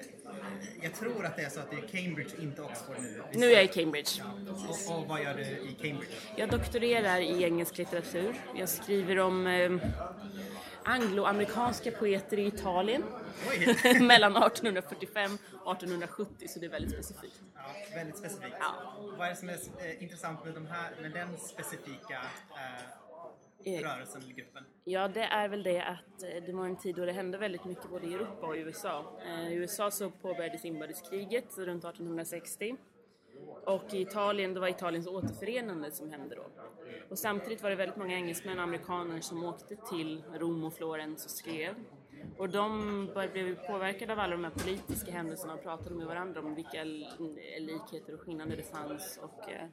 jag 0.83 0.95
tror 0.95 1.25
att 1.25 1.37
det 1.37 1.43
är 1.43 1.49
så 1.49 1.61
att 1.61 1.71
det 1.71 1.77
är 1.77 2.03
Cambridge, 2.03 2.31
inte 2.43 2.63
Oxford 2.63 2.97
nu. 3.01 3.23
Nu 3.35 3.47
är 3.47 3.51
jag 3.51 3.65
i 3.65 3.69
Cambridge. 3.69 4.23
Och, 4.69 4.99
och 4.99 5.09
vad 5.09 5.23
gör 5.23 5.35
du 5.35 5.43
i 5.43 5.77
Cambridge? 5.83 6.15
Jag 6.37 6.51
doktorerar 6.51 7.21
i 7.21 7.45
engelsk 7.45 7.79
litteratur. 7.79 8.35
Jag 8.57 8.69
skriver 8.69 9.19
om 9.19 9.47
eh, 9.47 9.71
angloamerikanska 10.83 11.91
poeter 11.91 12.39
i 12.39 12.47
Italien 12.47 13.03
mellan 14.01 14.37
1845 14.37 15.39
och 15.65 15.73
1870, 15.73 16.49
så 16.49 16.59
det 16.59 16.67
är 16.67 16.71
väldigt 16.71 16.93
specifikt. 16.93 17.41
Ja, 17.55 17.63
väldigt 17.95 18.19
specifikt. 18.19 18.57
Ja. 18.61 18.95
Vad 19.19 19.27
är 19.27 19.31
det 19.31 19.37
som 19.37 19.49
är 19.49 19.59
eh, 19.79 20.03
intressant 20.03 20.45
med, 20.45 20.55
de 20.55 20.67
här, 20.67 20.91
med 21.01 21.13
den 21.13 21.39
specifika 21.39 22.21
eh, 22.51 22.99
Eh, 23.65 23.81
rörelsen 23.81 24.23
eller 24.23 24.35
gruppen? 24.35 24.65
Ja, 24.85 25.09
det 25.09 25.23
är 25.23 25.49
väl 25.49 25.63
det 25.63 25.83
att 25.83 26.23
eh, 26.23 26.45
det 26.47 26.53
var 26.53 26.65
en 26.65 26.77
tid 26.77 26.97
då 26.97 27.05
det 27.05 27.13
hände 27.13 27.39
väldigt 27.39 27.65
mycket 27.65 27.91
både 27.91 28.07
i 28.07 28.15
Europa 28.15 28.47
och 28.47 28.57
i 28.57 28.61
USA. 28.61 29.05
Eh, 29.27 29.53
I 29.53 29.55
USA 29.55 29.91
så 29.91 30.11
påbörjades 30.11 30.65
inbördeskriget 30.65 31.59
runt 31.59 31.85
1860. 31.85 32.77
Och 33.65 33.95
i 33.95 34.01
Italien, 34.01 34.55
det 34.55 34.61
var 34.61 34.69
Italiens 34.69 35.07
återförenande 35.07 35.93
som 35.93 36.11
hände 36.11 36.35
då. 36.35 36.47
Och 37.11 37.19
samtidigt 37.19 37.62
var 37.62 37.71
det 37.71 37.77
väldigt 37.77 37.97
många 37.97 38.17
engelsmän 38.17 38.59
och 38.59 38.65
amerikaner 38.65 39.21
som 39.21 39.45
åkte 39.45 39.77
till 39.77 40.23
Rom 40.35 40.65
och 40.65 40.75
Florens 40.75 41.25
och 41.25 41.31
skrev. 41.31 41.75
Och 42.38 42.49
de 42.49 43.11
blev 43.33 43.67
påverkade 43.67 44.12
av 44.12 44.19
alla 44.19 44.33
de 44.37 44.45
här 44.45 44.50
politiska 44.50 45.12
händelserna 45.12 45.55
och 45.55 45.62
pratade 45.62 45.95
med 45.95 46.07
varandra 46.07 46.41
om 46.41 46.55
vilka 46.55 46.85
likheter 47.59 48.15
och 48.15 48.21
skillnader 48.21 48.57
det 48.57 48.62
fanns. 48.62 49.21
Och, 49.23 49.50
eh, 49.50 49.67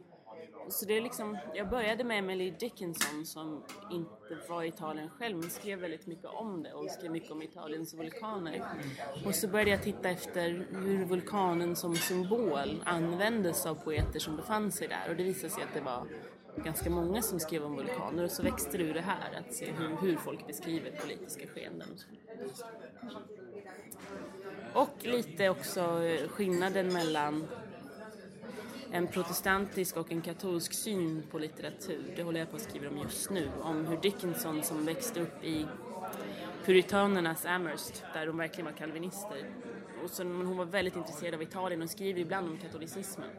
så 0.70 0.86
det 0.86 0.98
är 0.98 1.02
liksom, 1.02 1.38
jag 1.54 1.70
började 1.70 2.04
med 2.04 2.20
Emily 2.20 2.52
Dickinson 2.52 3.26
som 3.26 3.64
inte 3.92 4.50
var 4.50 4.64
i 4.64 4.68
Italien 4.68 5.10
själv 5.10 5.38
men 5.38 5.50
skrev 5.50 5.80
väldigt 5.80 6.08
mycket 6.08 6.26
om 6.26 6.64
det 6.64 6.74
och 6.74 6.92
skrev 6.92 7.12
mycket 7.12 7.32
om 7.32 7.42
Italiens 7.42 7.94
vulkaner. 7.94 8.64
Och 9.26 9.36
så 9.36 9.48
började 9.48 9.72
jag 9.72 9.84
titta 9.84 10.10
efter 10.10 10.68
hur 10.72 11.06
vulkanen 11.06 11.76
som 11.76 11.96
symbol 11.96 12.84
användes 12.86 13.66
av 13.66 13.76
poeter 13.76 14.20
som 14.20 14.36
befann 14.36 14.72
sig 14.72 14.88
där 14.88 15.10
och 15.10 15.16
det 15.16 15.24
visade 15.24 15.54
sig 15.54 15.64
att 15.64 15.74
det 15.74 15.82
var 15.82 16.08
ganska 16.64 16.90
många 16.90 17.22
som 17.22 17.40
skrev 17.40 17.64
om 17.64 17.76
vulkaner 17.76 18.24
och 18.24 18.32
så 18.32 18.44
växte 18.44 18.78
det 18.78 18.84
ur 18.84 18.94
det 18.94 19.02
här 19.02 19.40
att 19.40 19.54
se 19.54 19.72
hur, 19.72 19.98
hur 20.02 20.18
folk 20.18 20.48
beskriver 20.48 20.92
politiska 20.92 21.48
skeenden. 21.48 21.88
och 24.74 24.96
lite 25.02 25.50
också 25.50 26.04
eh, 26.04 26.28
skillnaden 26.28 26.94
mellan 26.94 27.48
en 28.92 29.08
protestantisk 29.08 29.98
och 29.98 30.12
en 30.12 30.22
katolsk 30.22 30.74
syn 30.74 31.24
på 31.32 31.40
litteratur. 31.40 32.14
Det 32.16 32.24
håller 32.24 32.40
jag 32.40 32.50
på 32.50 32.56
att 32.56 32.62
skriva 32.62 32.90
om 32.90 32.98
just 32.98 33.30
nu. 33.30 33.50
Om 33.62 33.86
hur 33.86 33.98
Dickinson 33.98 34.64
som 34.64 34.86
växte 34.86 35.22
upp 35.22 35.44
i 35.44 35.68
puritanernas 36.66 37.46
Amherst, 37.46 38.04
där 38.14 38.26
de 38.26 38.38
verkligen 38.38 38.66
var 38.66 38.78
kalvinister. 38.78 39.50
Och 40.04 40.10
så, 40.10 40.24
hon 40.24 40.58
var 40.58 40.66
väldigt 40.66 40.96
intresserad 40.96 41.34
av 41.34 41.42
Italien 41.42 41.82
och 41.82 41.90
skriver 41.90 42.22
ibland 42.22 42.50
om 42.50 42.58
katolicismen. 42.58 43.30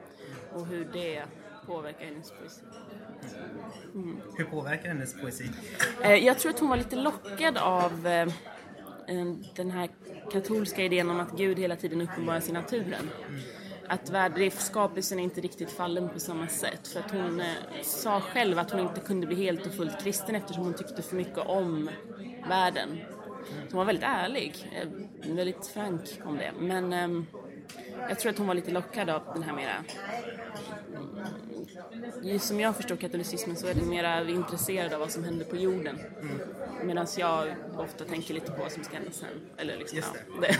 Och 0.53 0.67
hur 0.67 0.89
det 0.93 1.25
påverkar 1.67 2.05
hennes 2.07 2.31
poesi. 2.31 2.61
Hur 4.37 4.45
påverkar 4.45 4.89
hennes 4.89 5.21
poesi? 5.21 5.51
Eh, 6.03 6.15
Jag 6.15 6.39
tror 6.39 6.51
att 6.53 6.61
hon 6.61 6.69
var 6.69 6.77
lite 6.77 6.97
lockad 6.97 7.57
av 7.59 8.07
eh, 8.07 8.29
en- 9.07 9.45
den 9.55 9.71
här 9.71 9.89
katolska 10.33 10.83
idén 10.85 11.11
om 11.11 11.21
att 11.21 11.33
Gud 11.37 11.59
hela 11.59 11.77
tiden 11.77 12.01
uppenbarar 12.01 12.41
sig 12.41 12.51
i 12.51 12.53
naturen. 12.53 13.11
Att 13.89 14.11
värld- 14.11 14.53
skapelsen 14.53 15.19
är 15.19 15.23
inte 15.23 15.41
riktigt 15.41 15.71
fallen 15.71 16.09
på 16.09 16.21
samma 16.21 16.49
sätt. 16.49 16.89
För 16.89 17.01
att 17.01 17.11
hon 17.11 17.41
eh, 17.41 17.47
sa 17.83 18.21
själv 18.21 18.59
att 18.59 18.71
hon 18.71 18.81
inte 18.81 19.01
kunde 19.01 19.27
bli 19.27 19.37
helt 19.37 19.67
och 19.67 19.75
fullt 19.75 20.03
kristen 20.05 20.35
eftersom 20.35 20.65
hon 20.65 20.75
tyckte 20.75 21.03
för 21.03 21.17
mycket 21.17 21.39
om 21.39 21.91
världen. 22.49 22.89
Så 23.47 23.71
hon 23.71 23.79
var 23.79 23.85
väldigt 23.85 24.05
ärlig, 24.05 24.55
väldigt 25.27 25.67
frank 25.67 26.03
om 26.25 26.37
det. 26.39 26.53
Men 26.61 26.93
ehm, 26.93 27.27
jag 28.09 28.19
tror 28.19 28.31
att 28.33 28.39
hon 28.39 28.47
var 28.47 28.55
lite 28.55 28.71
lockad 28.71 29.11
av 29.11 29.23
den 29.35 29.43
här 29.43 29.53
mera 29.53 29.85
Mm, 32.23 32.39
som 32.39 32.61
jag 32.61 32.77
förstår 32.77 32.97
katolicismen 32.97 33.57
så 33.57 33.67
är 33.67 33.75
den 33.75 33.89
mera 33.89 34.29
intresserad 34.31 34.93
av 34.93 35.01
vad 35.01 35.11
som 35.11 35.25
händer 35.25 35.45
på 35.45 35.57
jorden. 35.57 35.99
Medan 36.85 37.07
jag 37.19 37.55
ofta 37.77 38.05
tänker 38.05 38.35
lite 38.35 38.53
på 38.53 38.63
vad 38.63 38.73
som 38.73 38.85
ska 38.85 38.95
hända 38.97 39.11
sen. 39.13 39.29
Eller 39.57 39.77
liksom, 39.77 39.97
Just 39.97 40.13
ja, 40.15 40.41
det. 40.41 40.57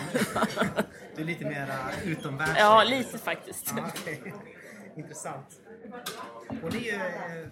Du 1.15 1.21
är 1.21 1.25
lite 1.25 1.45
mera 1.45 1.77
utomvärldslig. 2.05 2.61
ja, 2.61 2.83
lite 2.83 3.17
faktiskt. 3.17 3.73
Ja, 3.77 3.83
okej. 3.95 4.33
Intressant. 4.97 5.45
Och 6.63 6.71
det 6.71 6.89
är 6.89 6.93
ju... 6.93 7.49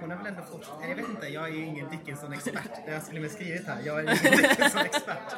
Hon 0.00 0.10
har 0.10 0.16
väl 0.18 0.26
ändå 0.26 0.42
fått... 0.42 0.68
nej, 0.80 0.88
Jag 0.90 0.96
vet 0.96 1.08
inte, 1.08 1.26
jag 1.26 1.44
är 1.44 1.52
ju 1.52 1.64
ingen 1.66 1.90
Dickinson-expert. 1.90 2.70
Det 2.84 2.90
har 2.90 2.92
jag 2.92 3.02
skulle 3.02 3.20
med 3.20 3.30
skrivit 3.30 3.66
här. 3.66 3.82
Jag 3.84 3.98
är 3.98 4.02
ingen 4.02 4.16
Dickinson-expert. 4.42 5.34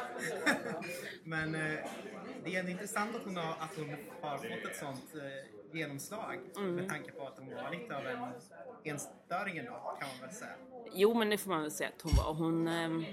Men 1.23 1.55
eh, 1.55 1.79
det 2.43 2.55
är 2.55 2.59
ändå 2.59 2.71
intressant 2.71 3.15
att 3.15 3.23
hon 3.23 3.37
har, 3.37 3.51
att 3.59 3.77
hon 3.77 3.95
har 4.21 4.37
fått 4.37 4.71
ett 4.71 4.75
sånt 4.75 5.15
eh, 5.15 5.77
genomslag. 5.77 6.39
Mm. 6.57 6.75
Med 6.75 6.89
tanke 6.89 7.11
på 7.11 7.27
att 7.27 7.37
hon 7.37 7.55
var 7.55 7.71
lite 7.71 7.97
av 7.97 8.07
en 8.07 8.33
enstöring 8.83 9.57
ändå, 9.57 9.71
kan 9.71 10.09
man 10.09 10.27
väl 10.27 10.35
säga. 10.35 10.55
Jo, 10.93 11.13
men 11.13 11.29
det 11.29 11.37
får 11.37 11.49
man 11.49 11.61
väl 11.61 11.71
säga 11.71 11.89
att 11.95 12.01
hon 12.01 12.13
var. 12.15 12.33
Hon 12.33 12.67
ehm, 12.67 13.05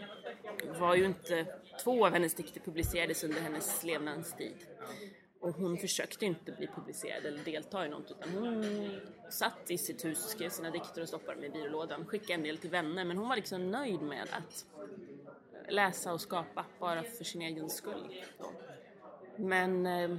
var 0.79 0.95
ju 0.95 1.05
inte... 1.05 1.47
Två 1.85 2.07
av 2.07 2.13
hennes 2.13 2.35
dikter 2.35 2.61
publicerades 2.61 3.25
under 3.25 3.41
hennes 3.41 3.85
levnadstid. 3.85 4.57
Och 5.41 5.53
hon 5.55 5.79
försökte 5.79 6.27
inte 6.27 6.53
bli 6.53 6.67
publicerad 6.67 7.27
eller 7.27 7.45
delta 7.45 7.87
i 7.87 7.89
något 7.89 8.11
utan 8.11 8.33
hon 8.35 8.91
satt 9.31 9.71
i 9.71 9.79
sitt 9.79 10.05
hus 10.05 10.25
och 10.25 10.31
skrev 10.31 10.51
sina 10.51 10.71
dikter 10.71 11.03
och 11.03 11.09
stoppade 11.09 11.35
dem 11.35 11.45
i 11.45 11.51
byrålådan. 11.51 12.07
Skickade 12.07 12.35
en 12.35 12.43
del 12.43 12.59
till 12.59 12.71
vänner 12.71 13.05
men 13.05 13.17
hon 13.17 13.29
var 13.29 13.37
liksom 13.37 13.71
nöjd 13.71 14.03
med 14.03 14.29
att 14.33 14.67
läsa 15.69 16.13
och 16.13 16.21
skapa 16.21 16.65
bara 16.79 17.03
för 17.03 17.25
sin 17.25 17.43
egen 17.43 17.71
skull. 17.71 18.23
Då. 18.39 18.53
Men 19.37 19.87
eh, 19.87 20.17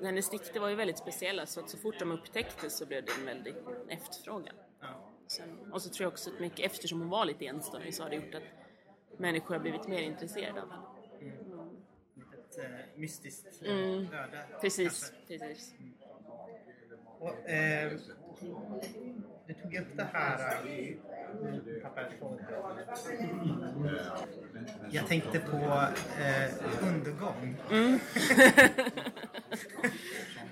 hennes 0.00 0.30
dikter 0.30 0.60
var 0.60 0.68
ju 0.68 0.74
väldigt 0.74 0.98
speciella 0.98 1.46
så 1.46 1.60
att 1.60 1.70
så 1.70 1.78
fort 1.78 1.98
de 1.98 2.12
upptäcktes 2.12 2.76
så 2.78 2.86
blev 2.86 3.04
det 3.04 3.12
en 3.20 3.26
väldig 3.26 3.54
efterfrågan. 3.88 4.54
Ja. 4.80 5.10
Sen, 5.26 5.72
och 5.72 5.82
så 5.82 5.90
tror 5.90 6.04
jag 6.04 6.12
också 6.12 6.30
att 6.30 6.40
mycket, 6.40 6.66
eftersom 6.72 7.00
hon 7.00 7.08
var 7.08 7.24
lite 7.24 7.46
enstöring 7.46 7.92
så 7.92 8.02
har 8.02 8.10
det 8.10 8.16
gjort 8.16 8.34
att 8.34 8.42
människor 9.18 9.54
har 9.54 9.60
blivit 9.60 9.88
mer 9.88 10.02
intresserade 10.02 10.62
av 10.62 10.70
henne. 10.70 10.82
Ett 12.34 12.58
eh, 12.58 12.70
mystiskt 13.00 13.62
eh, 13.62 13.70
Mm. 13.72 14.12
öde. 14.12 14.46
Precis, 14.60 15.12
kanske. 15.28 15.38
precis. 15.38 15.74
Och, 17.24 17.50
eh, 17.50 17.92
du 19.46 19.54
tog 19.54 19.74
upp 19.74 19.96
det 19.96 20.06
här... 20.12 20.56
eh, 20.66 20.96
jag 24.90 25.06
tänkte 25.06 25.38
på 25.40 25.56
eh, 26.22 26.50
undergång. 26.88 27.56
Mm. 27.70 27.98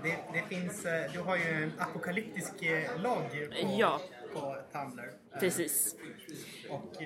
det, 0.02 0.17
det 0.33 0.43
finns, 0.49 0.85
eh, 0.87 1.12
du 1.12 1.19
har 1.21 1.37
ju 1.37 1.43
en 1.62 1.73
apokalyptisk 1.79 2.62
eh, 2.62 3.00
logg 3.02 3.31
på, 3.31 3.76
Ja. 3.79 4.00
på 4.33 4.57
Tumblr. 4.73 5.12
Precis. 5.41 5.97
Och 6.71 7.02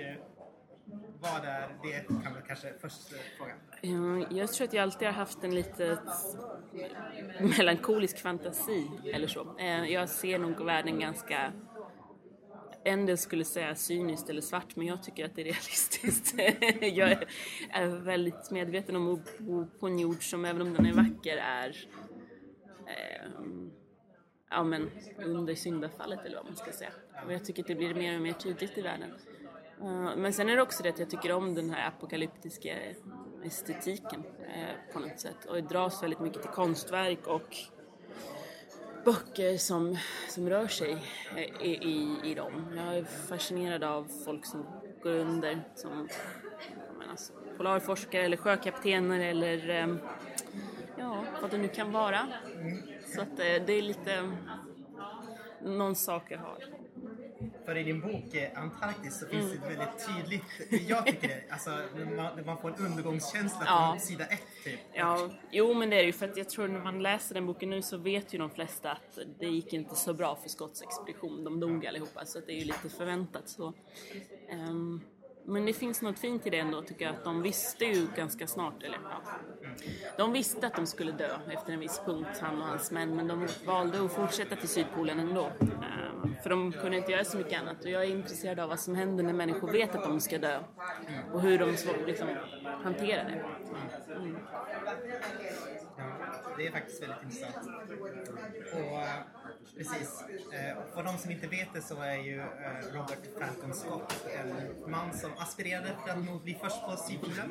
vad 1.21 1.45
är 1.45 1.69
det? 1.83 2.01
Kan 2.09 2.35
vi 2.35 2.41
kanske 2.47 2.73
först 2.81 3.13
eh, 3.13 3.19
fråga. 3.39 3.53
Ja, 3.81 4.27
Jag 4.31 4.53
tror 4.53 4.67
att 4.67 4.73
jag 4.73 4.83
alltid 4.83 5.09
har 5.09 5.13
haft 5.15 5.45
en 5.45 5.55
lite 5.55 5.99
melankolisk 7.41 8.19
fantasi 8.19 8.89
eller 9.15 9.27
så. 9.27 9.57
Eh, 9.59 9.85
jag 9.85 10.09
ser 10.09 10.39
nog 10.39 10.65
världen 10.65 10.99
ganska 11.01 11.53
en 12.85 13.07
del 13.07 13.19
skulle 13.19 13.45
säga 13.45 13.75
cyniskt 13.75 14.31
eller 14.31 14.41
svart 14.41 14.77
men 14.77 14.87
jag 14.87 15.03
tycker 15.03 15.25
att 15.25 15.35
det 15.35 15.41
är 15.41 15.45
realistiskt. 15.45 16.35
jag 16.97 17.11
är- 17.71 17.87
väldigt 18.05 18.51
medveten 18.51 18.97
om 18.97 19.15
att 19.15 19.39
bo 19.39 19.67
på 19.81 19.87
en 19.87 19.99
jord 19.99 20.31
som 20.31 20.45
även 20.45 20.63
om 20.63 20.73
den 20.75 20.87
är 20.87 20.93
vacker 20.93 21.37
är 21.37 21.77
eh, 22.87 23.31
ja, 24.51 24.65
men 24.65 24.91
under 25.19 25.55
syndafallet 25.55 26.21
eller 26.25 26.37
vad 26.37 26.45
man 26.47 26.57
ska 26.57 26.73
säga. 26.73 26.91
Och 27.27 27.33
jag 27.33 27.45
tycker 27.45 27.63
att 27.63 27.69
det 27.69 27.75
blir 27.75 27.95
mer 27.95 28.15
och 28.17 28.23
mer 28.23 28.33
tydligt 28.33 28.79
i 28.79 28.83
världen. 28.83 29.11
Men 30.17 30.33
sen 30.33 30.49
är 30.49 30.57
det 30.57 30.63
också 30.63 30.83
det 30.83 30.89
att 30.89 30.99
jag 30.99 31.11
tycker 31.11 31.33
om 31.33 31.55
den 31.55 31.71
här 31.71 31.89
apokalyptiska 31.89 32.75
estetiken 33.45 34.25
eh, 34.41 34.93
på 34.93 34.99
något 34.99 35.21
sätt. 35.21 35.45
Och 35.45 35.57
jag 35.57 35.69
dras 35.69 36.03
väldigt 36.03 36.21
mycket 36.21 36.43
till 36.43 36.51
konstverk 36.51 37.27
och 37.27 37.57
böcker 39.05 39.59
som, 39.59 39.99
som 40.29 40.49
rör 40.49 40.67
sig 40.67 40.93
eh, 41.37 41.67
i, 41.67 41.75
i, 41.83 42.31
i 42.31 42.35
dem. 42.35 42.73
Jag 42.77 42.97
är 42.97 43.05
fascinerad 43.05 43.85
av 43.85 44.09
folk 44.25 44.47
som 44.47 44.67
går 45.03 45.11
under 45.11 45.61
som 45.75 46.09
menar, 46.99 47.11
alltså, 47.11 47.33
polarforskare 47.57 48.23
eller 48.23 48.37
sjökaptener 48.37 49.21
eller 49.21 49.69
eh, 49.69 49.97
ja, 50.99 51.25
vad 51.43 51.51
det 51.51 51.59
nu 51.59 51.69
kan 51.69 51.93
vara. 51.93 52.27
Så 53.15 53.21
att 53.21 53.37
det 53.37 53.73
är 53.73 53.83
lite 53.83 54.33
någon 55.63 55.95
sak 55.95 56.23
jag 56.29 56.39
har. 56.39 56.86
För 57.67 57.77
i 57.77 57.83
din 57.83 58.01
bok 58.01 58.35
eh, 58.35 58.63
Antarktis 58.63 59.21
så 59.21 59.27
finns 59.27 59.51
det 59.53 59.57
ett 59.57 59.79
väldigt 59.79 60.07
tydligt, 60.07 60.89
jag 60.89 61.07
tycker 61.07 61.29
det, 61.29 61.43
alltså 61.51 61.71
man, 62.17 62.47
man 62.47 62.59
får 62.59 62.69
en 62.69 62.87
undergångskänsla 62.87 63.63
Ja. 63.67 63.89
från 63.93 64.01
sida 64.01 64.27
ett 64.27 64.43
typ. 64.65 64.81
Ja, 64.93 65.31
jo 65.51 65.75
men 65.75 65.91
det 65.91 65.97
är 65.97 66.01
det 66.01 66.07
ju 66.07 66.13
för 66.13 66.29
att 66.29 66.37
jag 66.37 66.49
tror 66.49 66.69
när 66.69 66.81
man 66.81 67.03
läser 67.03 67.35
den 67.35 67.47
boken 67.47 67.71
nu 67.71 67.83
så 67.83 67.97
vet 67.97 68.35
ju 68.35 68.39
de 68.39 68.51
flesta 68.51 68.91
att 68.93 69.19
det 69.39 69.47
gick 69.47 69.73
inte 69.73 69.95
så 69.95 70.15
bra 70.15 70.37
för 70.37 70.49
Scotts 70.49 70.83
expedition. 70.83 71.45
De 71.45 71.61
dog 71.61 71.87
allihopa 71.87 72.25
så 72.25 72.41
det 72.41 72.53
är 72.53 72.59
ju 72.59 72.65
lite 72.65 72.89
förväntat 72.89 73.49
så. 73.49 73.73
Ehm, 74.51 75.01
men 75.47 75.67
det 75.67 75.73
finns 75.73 76.03
något 76.03 76.19
fint 76.19 76.47
i 76.47 76.51
det 76.51 76.59
ändå 76.59 76.83
tycker 76.83 77.05
jag 77.05 77.15
att 77.15 77.25
de 77.25 77.43
visste 77.43 77.85
ju 77.85 78.07
ganska 78.17 78.47
snart, 78.47 78.83
eller 78.83 78.99
ja. 79.03 79.23
De 80.19 80.33
visste 80.33 80.67
att 80.67 80.77
de 80.77 80.87
skulle 80.87 81.13
dö 81.13 81.31
efter 81.51 81.73
en 81.73 81.81
viss 81.81 82.01
punkt, 82.07 82.39
han 82.41 82.63
och 82.63 82.69
hans 82.69 82.91
män, 82.91 83.17
men 83.17 83.29
de 83.29 83.49
valde 83.67 84.05
att 84.05 84.13
fortsätta 84.13 84.57
till 84.57 84.69
Sydpolen 84.69 85.21
ändå. 85.21 85.47
Eh, 85.47 86.43
för 86.43 86.51
de 86.51 86.73
kunde 86.73 86.97
inte 86.97 87.13
göra 87.13 87.25
så 87.25 87.39
mycket 87.39 87.61
annat 87.61 87.85
och 87.85 87.91
jag 87.91 88.03
är 88.05 88.11
intresserad 88.11 88.61
av 88.61 88.69
vad 88.69 88.81
som 88.81 88.95
händer 88.95 89.25
när 89.25 89.33
människor 89.33 89.73
vet 89.73 89.95
att 89.95 90.05
de 90.05 90.21
ska 90.21 90.39
dö 90.39 90.61
och 91.33 91.41
hur 91.41 91.59
de 91.59 91.77
liksom, 92.07 92.29
hanterar 92.83 93.25
det. 93.25 93.45
Ja, 95.97 96.05
det 96.57 96.67
är 96.67 96.71
faktiskt 96.71 97.03
väldigt 97.03 97.23
intressant. 97.23 97.57
Och 98.73 99.01
eh, 99.01 99.09
precis, 99.77 100.23
eh, 100.53 100.77
för 100.95 101.03
de 101.03 101.19
som 101.19 101.31
inte 101.31 101.47
vet 101.47 101.69
det 101.75 101.83
så 101.83 102.01
är 102.03 102.17
ju 102.17 102.41
eh, 102.41 102.93
Robert 102.93 103.19
Falcon 103.39 103.75
Scott 103.75 104.27
en 104.35 104.91
man 104.91 105.19
som 105.19 105.31
aspirerade 105.39 105.97
för 106.05 106.11
att 106.11 106.25
nog 106.25 106.43
bli 106.43 106.59
först 106.63 106.83
på 106.87 106.97
Sydpolen 106.97 107.51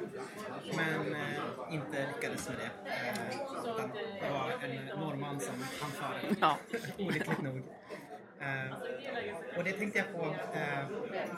men 0.76 1.16
eh, 1.16 1.74
inte 1.74 2.08
lyckades 2.16 2.50
med 2.50 2.58
det. 2.58 2.92
Eh, 2.92 3.36
utan 3.62 3.90
det 4.22 4.30
var 4.30 4.52
en 4.64 5.00
norrman 5.00 5.40
som 5.40 5.56
hann 5.82 5.92
före. 5.92 6.36
Ja. 6.42 6.58
Olyckligt 6.98 7.42
nog. 7.42 7.64
Och 9.58 9.64
det 9.64 9.72
tänkte 9.72 10.00
jag 10.00 10.14
på, 10.14 10.36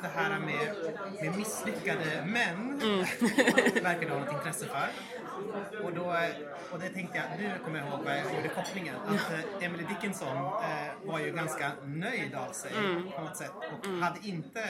det 0.01 0.07
här 0.07 0.39
med, 0.39 0.75
med 1.21 1.37
misslyckade 1.37 2.25
män 2.25 2.79
verkar 3.83 3.99
du 4.01 4.09
ha 4.09 4.19
något 4.19 4.33
intresse 4.33 4.65
för. 4.65 4.89
Och, 5.83 5.93
då, 5.93 6.15
och 6.71 6.79
det 6.79 6.89
tänkte 6.89 7.17
jag, 7.17 7.39
nu 7.39 7.51
kommer 7.63 7.79
jag 7.79 7.87
ihåg 7.87 7.99
vad 8.03 8.13
jag 8.13 8.35
gjorde 8.35 8.49
kopplingen. 8.49 8.95
Att 8.95 9.31
eh, 9.31 9.65
Emily 9.65 9.83
Dickinson 9.83 10.37
eh, 10.37 10.91
var 11.03 11.19
ju 11.19 11.31
ganska 11.31 11.71
nöjd 11.85 12.35
av 12.35 12.51
sig 12.51 12.71
på 13.15 13.21
något 13.21 13.37
sätt 13.37 13.51
och 13.55 13.87
hade 13.89 14.27
inte 14.27 14.61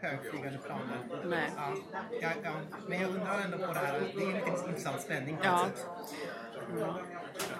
högflygande 0.00 0.58
planer. 0.58 0.98
Nej. 1.24 1.50
Ja, 1.56 1.72
ja, 2.20 2.30
ja, 2.42 2.52
men 2.88 3.00
jag 3.00 3.10
undrar 3.10 3.40
ändå 3.40 3.58
på 3.58 3.72
det 3.72 3.78
här, 3.78 4.00
det 4.14 4.22
är 4.22 4.26
en 4.26 4.34
lite 4.34 4.50
intressant 4.68 5.00
spänning 5.00 5.36
på 5.36 5.48
något 5.48 5.60
sätt. 5.60 5.86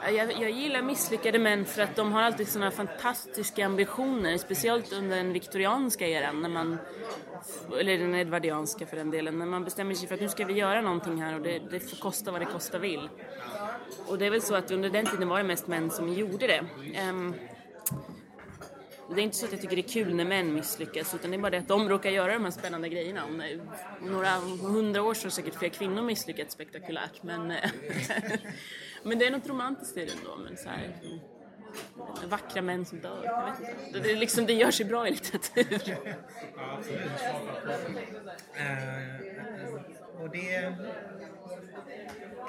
Jag, 0.06 0.32
jag 0.40 0.50
gillar 0.50 0.82
misslyckade 0.82 1.38
män 1.38 1.64
för 1.64 1.82
att 1.82 1.96
de 1.96 2.12
har 2.12 2.22
alltid 2.22 2.48
sådana 2.48 2.70
fantastiska 2.70 3.66
ambitioner, 3.66 4.38
speciellt 4.38 4.92
under 4.92 5.16
den 5.16 5.32
viktorianska 5.32 6.06
eran, 6.06 6.42
när 6.42 6.48
man, 6.48 6.78
eller 7.80 7.98
den 7.98 8.14
edvardianska 8.14 8.86
för 8.86 8.96
den 8.96 9.10
delen, 9.10 9.38
när 9.38 9.46
man 9.46 9.64
bestämmer 9.64 9.94
sig 9.94 10.08
för 10.08 10.14
att 10.14 10.20
nu 10.20 10.28
ska 10.28 10.44
vi 10.44 10.52
göra 10.52 10.80
någonting 10.80 11.22
här 11.22 11.34
och 11.34 11.40
det, 11.40 11.58
det 11.70 11.80
får 11.80 11.96
kosta 11.96 12.30
vad 12.30 12.40
det 12.40 12.46
kosta 12.46 12.78
vill. 12.78 13.08
Och 14.06 14.18
det 14.18 14.26
är 14.26 14.30
väl 14.30 14.42
så 14.42 14.54
att 14.54 14.70
under 14.70 14.90
den 14.90 15.06
tiden 15.06 15.28
var 15.28 15.38
det 15.38 15.44
mest 15.44 15.66
män 15.66 15.90
som 15.90 16.12
gjorde 16.12 16.46
det. 16.46 16.64
Um, 17.10 17.34
det 19.14 19.20
är 19.20 19.24
inte 19.24 19.36
så 19.36 19.46
att 19.46 19.52
jag 19.52 19.60
tycker 19.60 19.76
det 19.76 19.82
är 19.82 20.04
kul 20.04 20.14
när 20.14 20.24
män 20.24 20.54
misslyckas 20.54 21.14
utan 21.14 21.30
det 21.30 21.36
är 21.36 21.38
bara 21.38 21.50
det 21.50 21.58
att 21.58 21.68
de 21.68 21.88
råkar 21.88 22.10
göra 22.10 22.32
de 22.32 22.44
här 22.44 22.50
spännande 22.50 22.88
grejerna. 22.88 23.24
Om 23.24 23.40
eh, 23.40 23.60
några 24.02 24.30
hundra 24.62 25.02
år 25.02 25.14
så 25.14 25.24
har 25.26 25.30
säkert 25.30 25.54
fler 25.54 25.68
kvinnor 25.68 26.02
misslyckats 26.02 26.54
spektakulärt 26.54 27.22
men, 27.22 27.50
eh, 27.50 27.56
men 29.08 29.18
det 29.18 29.26
är 29.26 29.30
något 29.30 29.48
romantiskt 29.48 29.96
i 29.96 30.04
det 30.04 30.12
ändå. 30.12 30.36
Men 30.36 30.56
så 30.56 30.68
här, 30.68 31.00
mm, 31.02 31.18
vackra 32.30 32.62
män 32.62 32.84
som 32.84 33.00
dör. 33.00 33.24
Jag 33.24 33.44
vet 33.44 33.60
inte. 33.60 33.98
Det, 33.98 34.00
det, 34.00 34.14
liksom, 34.14 34.46
det 34.46 34.52
gör 34.52 34.70
sig 34.70 34.86
bra 34.86 35.08
i 35.08 35.10
litteratur. 35.10 35.98
Ja, 36.56 36.78
absolut. 36.78 37.00
Eh, 38.54 40.22
och 40.22 40.30
det 40.30 40.74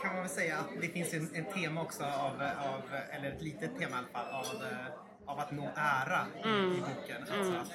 kan 0.01 0.13
man 0.13 0.21
väl 0.21 0.29
säga 0.29 0.57
att 0.57 0.81
det 0.81 0.87
finns 0.87 1.13
en, 1.13 1.29
en 1.33 1.45
tema 1.45 1.81
också 1.81 2.03
av, 2.03 2.41
av, 2.41 2.81
eller 3.11 3.31
ett 3.31 3.41
litet 3.41 3.77
tema 3.79 3.95
i 3.95 3.99
alla 3.99 4.07
fall, 4.07 4.33
av, 4.33 4.63
eh, 4.63 4.87
av 5.25 5.39
att 5.39 5.51
nå 5.51 5.69
ära 5.75 6.25
i, 6.45 6.49
i 6.49 6.81
boken. 6.81 7.39
Alltså 7.39 7.53
att, 7.53 7.71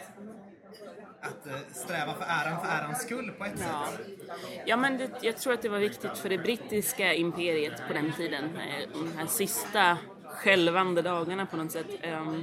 att 1.21 1.47
eh, 1.47 1.53
sträva 1.73 2.15
för 2.15 2.25
äran 2.25 2.61
för 2.61 2.69
ärans 2.69 3.03
skull 3.03 3.31
på 3.39 3.45
ett 3.45 3.53
Ja, 3.61 3.89
sätt. 3.97 4.07
ja 4.67 4.77
men 4.77 4.99
det, 4.99 5.11
jag 5.21 5.37
tror 5.37 5.53
att 5.53 5.63
det 5.63 5.69
var 5.69 5.79
viktigt 5.79 6.19
för 6.19 6.29
det 6.29 6.39
brittiska 6.39 7.15
imperiet 7.15 7.83
på 7.89 7.93
den 7.95 8.13
tiden. 8.13 8.45
Eh, 8.45 8.89
de 8.93 9.13
här 9.17 9.27
sista 9.27 9.99
skälvande 10.25 11.03
dagarna 11.03 11.47
på 11.47 11.57
något 11.57 11.73
sätt. 11.73 11.87
Ehm, 12.03 12.43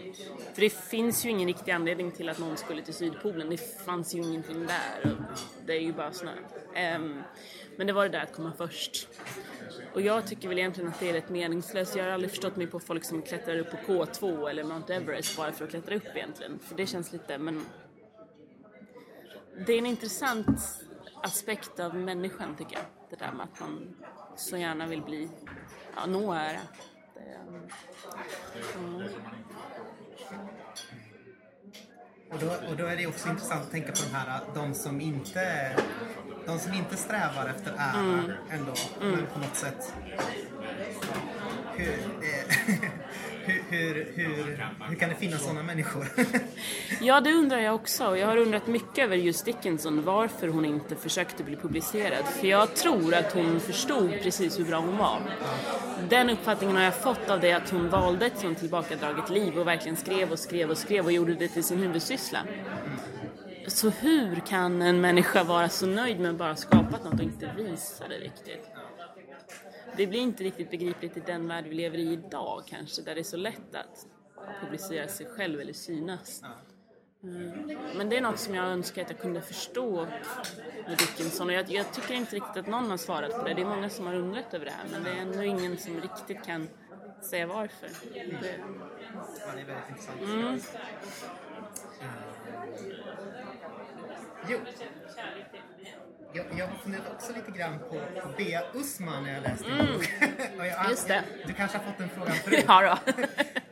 för 0.54 0.62
det 0.62 0.70
finns 0.70 1.26
ju 1.26 1.30
ingen 1.30 1.48
riktig 1.48 1.72
anledning 1.72 2.12
till 2.12 2.30
att 2.30 2.40
någon 2.40 2.58
skulle 2.58 2.82
till 2.82 2.94
Sydpolen. 2.94 3.50
Det 3.50 3.86
fanns 3.86 4.16
ju 4.16 4.20
ingenting 4.20 4.68
där. 4.68 5.16
Det 5.66 5.74
är 5.74 5.80
ju 5.82 5.94
bara 5.94 6.12
snö. 6.12 6.32
Ehm, 6.76 7.22
men 7.78 7.88
det 7.88 7.94
var 7.94 8.04
det 8.04 8.10
där 8.10 8.24
att 8.24 8.34
komma 8.34 8.52
först. 8.58 9.08
Och 9.94 10.02
jag 10.02 10.28
tycker 10.28 10.48
väl 10.50 10.58
egentligen 10.60 10.90
att 10.90 11.00
det 11.00 11.10
är 11.10 11.14
rätt 11.14 11.30
meningslöst. 11.30 11.96
Jag 11.96 12.04
har 12.04 12.12
aldrig 12.12 12.30
förstått 12.32 12.56
mig 12.56 12.68
på 12.68 12.80
folk 12.80 13.04
som 13.04 13.22
klättrar 13.22 13.58
upp 13.58 13.72
på 13.72 13.78
K2 13.94 14.50
eller 14.50 14.64
Mount 14.64 14.94
Everest 14.96 15.38
bara 15.38 15.52
för 15.52 15.64
att 15.66 15.70
klättra 15.72 15.96
upp 15.96 16.16
egentligen. 16.16 16.60
För 16.60 16.76
det 16.76 16.86
känns 16.88 17.12
lite, 17.14 17.38
men 17.38 17.66
det 19.66 19.74
är 19.74 19.78
en 19.78 19.86
intressant 19.86 20.48
aspekt 21.24 21.80
av 21.80 21.96
människan 21.96 22.56
tycker 22.56 22.76
jag. 22.76 22.86
Det 23.10 23.16
där 23.16 23.32
med 23.32 23.44
att 23.54 23.60
man 23.60 23.96
så 24.36 24.58
gärna 24.58 24.88
vill 24.88 25.02
bli, 25.02 25.30
ja, 25.96 26.06
nå 26.06 26.34
ära. 26.34 26.60
Det, 27.14 27.38
mm. 28.78 29.04
Och 32.32 32.40
då, 32.40 32.48
och 32.70 32.78
då 32.78 32.86
är 32.86 32.98
det 32.98 33.08
också 33.08 33.30
intressant 33.30 33.64
att 33.64 33.72
tänka 33.72 33.92
på 33.92 34.00
de 34.10 34.16
här, 34.16 34.42
de 34.56 34.74
som 34.74 35.02
inte, 35.02 35.76
de 36.46 36.60
som 36.60 36.74
inte 36.74 36.98
strävar 36.98 37.54
efter 37.56 37.74
ära 37.78 38.00
Mm. 38.00 38.32
ändå, 38.50 38.74
men 39.00 39.28
på 39.34 39.40
något 39.40 39.56
sätt 39.56 39.94
hur, 41.76 41.94
eh, 42.24 42.81
hur, 43.72 44.12
hur, 44.16 44.58
hur, 44.90 44.96
kan 44.96 45.10
det 45.10 45.16
finnas 45.16 45.44
sådana 45.44 45.64
människor? 45.64 46.08
Ja, 47.02 47.22
det 47.22 47.34
undrar 47.34 47.60
jag 47.60 47.76
också. 47.76 48.18
Jag 48.18 48.28
har 48.28 48.38
undrat 48.38 48.68
mycket 48.68 49.06
över 49.06 49.16
just 49.16 49.46
Dickinson, 49.46 50.04
varför 50.04 50.48
hon 50.48 50.66
inte 50.66 50.96
försökte 50.96 51.44
bli 51.44 51.56
publicerad. 51.56 52.26
För 52.26 52.48
jag 52.48 52.76
tror 52.76 53.14
att 53.14 53.34
hon 53.34 53.60
förstod 53.60 54.12
precis 54.24 54.60
hur 54.60 54.66
bra 54.66 54.80
hon 54.80 54.98
var. 54.98 55.20
Den 56.10 56.30
uppfattningen 56.30 56.76
har 56.76 56.84
jag 56.84 56.96
fått 56.96 57.30
av 57.30 57.40
det 57.40 57.54
att 57.54 57.70
hon 57.70 57.90
valde 57.90 58.26
ett 58.26 58.40
sånt 58.40 58.60
tillbakadraget 58.60 59.30
liv 59.30 59.60
och 59.60 59.68
verkligen 59.68 59.98
skrev 59.98 60.32
och 60.32 60.40
skrev 60.40 60.70
och 60.70 60.78
skrev 60.78 61.06
och 61.06 61.12
gjorde 61.12 61.34
det 61.34 61.48
till 61.48 61.64
sin 61.64 61.78
huvudsyssla. 61.78 62.40
Så 63.68 63.90
hur 63.90 64.36
kan 64.36 64.82
en 64.82 65.02
människa 65.02 65.44
vara 65.44 65.70
så 65.70 65.86
nöjd 65.86 66.20
med 66.20 66.32
att 66.32 66.38
bara 66.38 66.56
skapat 66.56 67.04
något 67.04 67.14
och 67.14 67.24
inte 67.24 67.52
visa 67.58 68.08
det 68.08 68.16
riktigt? 68.16 68.71
Det 69.98 70.08
blir 70.08 70.20
inte 70.20 70.44
riktigt 70.44 70.72
begripligt 70.72 71.18
i 71.18 71.20
den 71.20 71.48
värld 71.48 71.66
vi 71.68 71.76
lever 71.76 71.98
i 71.98 72.14
idag 72.14 72.64
kanske, 72.68 73.02
där 73.02 73.16
det 73.16 73.22
är 73.22 73.24
så 73.24 73.38
lätt 73.38 73.76
att 73.76 74.06
publicera 74.62 75.08
sig 75.08 75.26
själv 75.26 75.60
eller 75.60 75.74
synas. 75.74 76.44
Mm. 77.24 77.80
Men 77.98 78.10
det 78.10 78.18
är 78.18 78.22
något 78.22 78.40
som 78.40 78.56
jag 78.56 78.66
önskar 78.66 79.02
att 79.02 79.10
jag 79.10 79.20
kunde 79.20 79.42
förstå 79.42 80.06
med 80.88 80.98
Dickinson 80.98 81.48
och 81.48 81.54
jag, 81.54 81.72
jag 81.72 81.94
tycker 81.94 82.14
inte 82.14 82.36
riktigt 82.36 82.58
att 82.58 82.68
någon 82.68 82.90
har 82.90 82.98
svarat 82.98 83.32
på 83.32 83.44
det. 83.48 83.54
Det 83.54 83.62
är 83.62 83.66
många 83.66 83.90
som 83.90 84.06
har 84.06 84.16
undrat 84.16 84.54
över 84.54 84.66
det 84.66 84.72
här 84.72 84.86
men 84.92 85.04
det 85.04 85.10
är 85.10 85.16
ändå 85.16 85.44
ingen 85.44 85.78
som 85.78 86.02
riktigt 86.02 86.46
kan 86.46 86.70
säga 87.22 87.48
varför. 87.48 87.90
Det, 88.14 88.60
Ja, 89.14 89.54
det 89.56 89.62
är 89.62 89.66
väldigt 89.66 89.90
intressant. 89.90 90.22
Mm. 90.22 90.60
Jo. 94.50 94.58
Jag, 96.34 96.46
jag 96.58 96.68
har 96.68 96.76
funderat 96.84 97.04
också 97.14 97.34
lite 97.34 97.52
grann 97.60 97.80
på, 97.80 97.96
på 98.22 98.30
Bea 98.38 98.62
Usman 98.74 99.24
när 99.24 99.34
jag 99.34 99.44
läste 99.44 99.66
din 99.70 99.78
bok. 99.94 100.10
Jag, 100.58 100.68
Mm. 100.68 100.90
Just 100.90 101.08
det. 101.08 101.24
Du 101.48 101.54
kanske 101.54 101.78
har 101.78 101.86
fått 101.86 101.98
den 101.98 102.10
frågan 102.10 102.36
förut? 102.44 102.66
ja 102.68 102.82
då. 103.06 103.14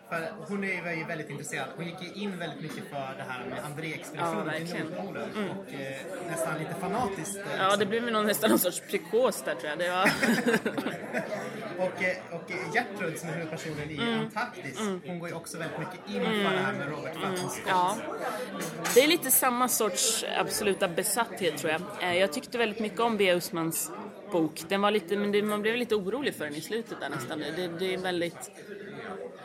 För 0.09 0.31
hon 0.47 0.63
är 0.63 0.95
ju 0.95 1.03
väldigt 1.05 1.29
intresserad. 1.29 1.67
Hon 1.75 1.85
gick 1.85 2.01
ju 2.01 2.21
in 2.21 2.39
väldigt 2.39 2.61
mycket 2.61 2.89
för 2.89 3.13
det 3.17 3.25
här 3.27 3.45
med 3.45 3.57
Ja, 3.57 3.63
André-expeditionen 3.65 4.43
till 4.43 4.51
verkligen. 4.51 4.87
Mm. 4.87 5.05
Nordpolen. 5.05 5.49
Och 5.49 5.73
eh, 5.73 5.97
nästan 6.29 6.57
lite 6.59 6.73
fanatiskt. 6.81 7.35
eh, 7.37 7.43
Ja, 7.57 7.63
liksom. 7.63 7.79
det 7.79 7.85
blev 7.85 8.03
väl 8.03 8.13
någon, 8.13 8.25
nästan 8.25 8.49
någon 8.49 8.59
sorts 8.59 8.79
psykos 8.79 9.41
där 9.41 9.55
tror 9.55 9.69
jag. 9.69 9.79
Det 9.79 9.89
var... 9.89 10.11
Och, 11.77 12.03
eh, 12.03 12.17
och 12.35 12.51
Gertrud 12.75 13.17
som 13.17 13.29
är 13.29 13.33
huvudpersonen 13.33 13.89
i 13.91 13.97
Mm. 13.97 14.19
Antarktis, 14.19 14.79
hon 15.07 15.19
går 15.19 15.29
ju 15.29 15.35
också 15.35 15.57
väldigt 15.57 15.79
mycket 15.79 16.09
in 16.09 16.21
för 16.23 16.51
det 16.53 16.59
här 16.61 16.73
med 16.73 16.89
Robert 16.89 17.13
Falcon 17.21 17.49
Scott. 17.49 17.63
Ja, 17.67 17.95
det 18.93 18.99
är 19.03 19.07
lite 19.07 19.31
samma 19.31 19.67
sorts 19.69 20.25
absoluta 20.37 20.87
besatthet 20.87 21.57
tror 21.57 21.71
jag. 21.71 21.81
Eh, 22.01 22.17
Jag 22.17 22.33
tyckte 22.33 22.57
väldigt 22.57 22.79
mycket 22.79 22.99
om 22.99 23.17
B. 23.17 23.33
Usmans 23.35 23.91
bok. 24.31 24.63
Den 24.67 24.81
var 24.81 24.91
lite, 24.91 25.17
men 25.17 25.31
det, 25.31 25.41
man 25.43 25.61
blev 25.61 25.75
lite 25.75 25.95
orolig 25.95 26.35
för 26.35 26.45
den 26.45 26.55
i 26.55 26.61
slutet 26.61 26.99
där 26.99 27.09
nästan. 27.09 27.39
Det, 27.39 27.67
det 27.79 27.93
är 27.93 27.97
väldigt... 27.97 28.51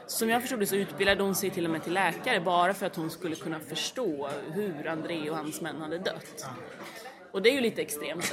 Som 0.06 0.28
jag 0.28 0.40
förstod 0.40 0.60
det 0.60 0.66
så 0.66 0.76
utbildade 0.76 1.22
hon 1.22 1.34
sig 1.34 1.50
till 1.50 1.64
och 1.64 1.70
med 1.70 1.84
till 1.84 1.92
läkare 1.92 2.40
bara 2.40 2.74
för 2.74 2.86
att 2.86 2.96
hon 2.96 3.10
skulle 3.10 3.36
kunna 3.36 3.60
förstå 3.60 4.28
hur 4.52 4.86
André 4.86 5.30
och 5.30 5.36
hans 5.36 5.60
män 5.60 5.80
hade 5.80 5.98
dött. 5.98 6.46
Och 7.32 7.42
det 7.42 7.48
är 7.48 7.54
ju 7.54 7.60
lite 7.60 7.82
extremt. 7.82 8.32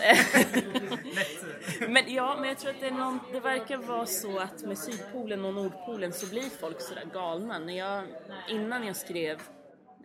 men 1.88 2.14
ja, 2.14 2.38
men 2.40 2.50
jag 2.50 2.60
tror 2.60 2.72
att 2.72 2.80
det, 2.80 2.88
är 2.88 2.92
någon, 2.92 3.20
det 3.32 3.40
verkar 3.40 3.78
vara 3.78 4.06
så 4.06 4.40
att 4.40 4.62
med 4.62 4.78
Sydpolen 4.78 5.46
och 5.46 5.54
Nordpolen 5.54 6.14
så 6.14 6.28
blir 6.28 6.50
folk 6.60 6.82
sådär 6.82 7.06
galna. 7.14 7.60
När 7.60 7.78
jag, 7.78 8.04
innan 8.50 8.88
jag 8.88 8.96
skrev 8.96 9.42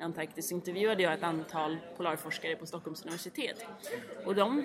Antarktis 0.00 0.52
intervjuade 0.52 1.02
jag 1.02 1.12
ett 1.12 1.22
antal 1.22 1.78
polarforskare 1.96 2.56
på 2.56 2.66
Stockholms 2.66 3.02
universitet. 3.02 3.66
Och 4.24 4.34
de 4.34 4.64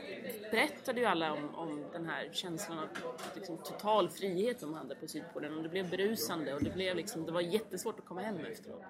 berättade 0.51 0.99
ju 0.99 1.05
alla 1.05 1.33
om, 1.33 1.55
om 1.55 1.85
den 1.93 2.05
här 2.05 2.29
känslan 2.31 2.79
av 2.79 2.87
liksom, 3.35 3.57
total 3.57 4.09
frihet 4.09 4.59
de 4.59 4.73
hade 4.73 4.95
på 4.95 5.07
Sydpolen. 5.07 5.57
Och 5.57 5.63
det 5.63 5.69
blev 5.69 5.89
berusande 5.89 6.53
och 6.53 6.63
det, 6.63 6.69
blev 6.69 6.95
liksom, 6.95 7.25
det 7.25 7.31
var 7.31 7.41
jättesvårt 7.41 7.99
att 7.99 8.05
komma 8.05 8.21
hem 8.21 8.37
efteråt. 8.37 8.83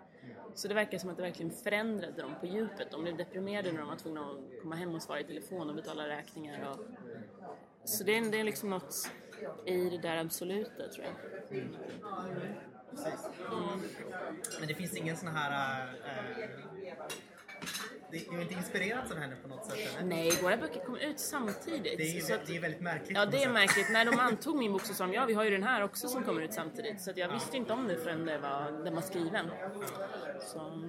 Så 0.53 0.67
det 0.67 0.73
verkar 0.73 0.97
som 0.97 1.09
att 1.09 1.17
det 1.17 1.23
verkligen 1.23 1.51
förändrade 1.51 2.21
dem 2.21 2.35
på 2.39 2.45
djupet. 2.45 2.91
De 2.91 3.03
blev 3.03 3.17
deprimerade 3.17 3.71
när 3.71 3.79
de 3.79 3.87
var 3.87 3.95
tvungna 3.95 4.21
att 4.21 4.61
komma 4.61 4.75
hem 4.75 4.95
och 4.95 5.01
svara 5.01 5.19
i 5.19 5.23
telefon 5.23 5.69
och 5.69 5.75
betala 5.75 6.07
räkningar. 6.07 6.69
Och... 6.69 6.85
Så 7.83 8.03
det 8.03 8.17
är, 8.17 8.31
det 8.31 8.39
är 8.39 8.43
liksom 8.43 8.69
något 8.69 9.11
i 9.65 9.89
det 9.89 9.97
där 9.97 10.17
absoluta 10.17 10.87
tror 10.87 11.05
jag. 11.05 11.15
Men 14.59 14.67
det 14.67 14.73
finns 14.73 14.95
ingen 14.95 15.17
sån 15.17 15.29
här... 15.35 15.81
Eh, 16.05 16.45
det, 18.11 18.17
det 18.29 18.35
är 18.35 18.41
inte 18.41 18.53
inspirerat 18.53 19.11
av 19.11 19.17
henne 19.17 19.35
på 19.41 19.47
något 19.47 19.65
sätt? 19.65 19.77
Eller? 19.97 20.09
Nej, 20.09 20.31
våra 20.43 20.57
böcker 20.57 20.85
kom 20.85 20.95
ut 20.95 21.19
samtidigt. 21.19 21.97
Det 21.97 22.03
är, 22.03 22.13
ju- 22.15 22.21
så 22.21 22.33
att- 22.33 22.45
det 22.45 22.57
är 22.57 22.61
väldigt 22.61 22.81
märkligt. 22.81 23.17
Ja, 23.17 23.25
det 23.25 23.43
är 23.43 23.49
märkligt. 23.49 23.89
När 23.91 24.05
de 24.05 24.19
antog 24.19 24.55
min 24.57 24.71
bok 24.73 24.81
så 24.85 24.93
sa 24.93 25.03
de 25.07 25.13
ja, 25.13 25.25
vi 25.25 25.33
har 25.33 25.43
ju 25.43 25.49
den 25.49 25.63
här 25.63 25.83
också 25.83 26.07
som 26.07 26.23
kommer 26.23 26.41
ut 26.41 26.53
samtidigt. 26.53 27.01
Så 27.01 27.11
att 27.11 27.17
jag 27.17 27.29
visste 27.33 27.57
inte 27.57 27.73
om 27.73 27.87
det 27.87 27.95
förrän 27.97 28.25
det 28.25 28.37
var, 28.37 28.83
den 28.83 28.95
var 28.95 29.01
skriven. 29.01 29.45
Så, 30.53 30.81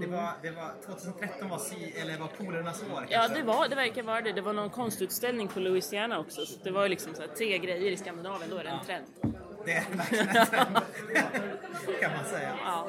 Det 0.00 0.06
var, 0.06 0.32
det 0.42 0.50
var, 0.50 0.72
2013 0.86 1.48
var, 1.48 1.58
sy, 1.58 1.76
eller 2.02 2.18
var 2.18 2.26
polernas 2.28 2.82
år 2.82 2.88
ja, 3.08 3.18
kanske? 3.18 3.38
det, 3.38 3.42
var, 3.42 3.68
det 3.68 3.76
verkar 3.76 4.02
vara 4.02 4.20
det. 4.20 4.32
Det 4.32 4.40
var 4.40 4.52
någon 4.52 4.70
konstutställning 4.70 5.48
på 5.48 5.60
Louisiana 5.60 6.18
också. 6.18 6.46
Så 6.46 6.58
det 6.64 6.70
var 6.70 6.82
ju 6.82 6.88
liksom 6.88 7.14
så 7.14 7.20
här, 7.20 7.28
tre 7.28 7.58
grejer 7.58 7.90
i 7.92 7.96
Skandinavien, 7.96 8.50
då 8.50 8.56
är 8.56 8.64
det 8.64 8.70
en 8.70 8.84
trend. 8.86 9.06
Det 9.64 9.72
är 9.72 9.84
verkligen 9.96 10.28
en 10.28 10.46
trend, 10.46 10.76
kan 12.00 12.12
man 12.16 12.24
säga. 12.24 12.54
Ja. 12.64 12.88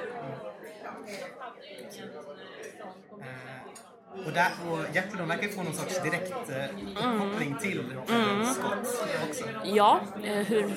Eh, 3.20 4.26
och, 4.26 4.32
där, 4.32 4.52
och 4.70 4.96
Gertrud 4.96 5.20
hon 5.20 5.28
verkar 5.28 5.48
få 5.48 5.64
någon 5.64 5.74
sorts 5.74 6.04
direkt 6.04 6.50
eh, 6.50 7.14
uppkoppling 7.14 7.56
till 7.62 7.80
mm. 8.10 8.46
Scott 8.46 9.08
också. 9.30 9.46
Ja, 9.64 10.00
eh, 10.24 10.34
hur, 10.34 10.76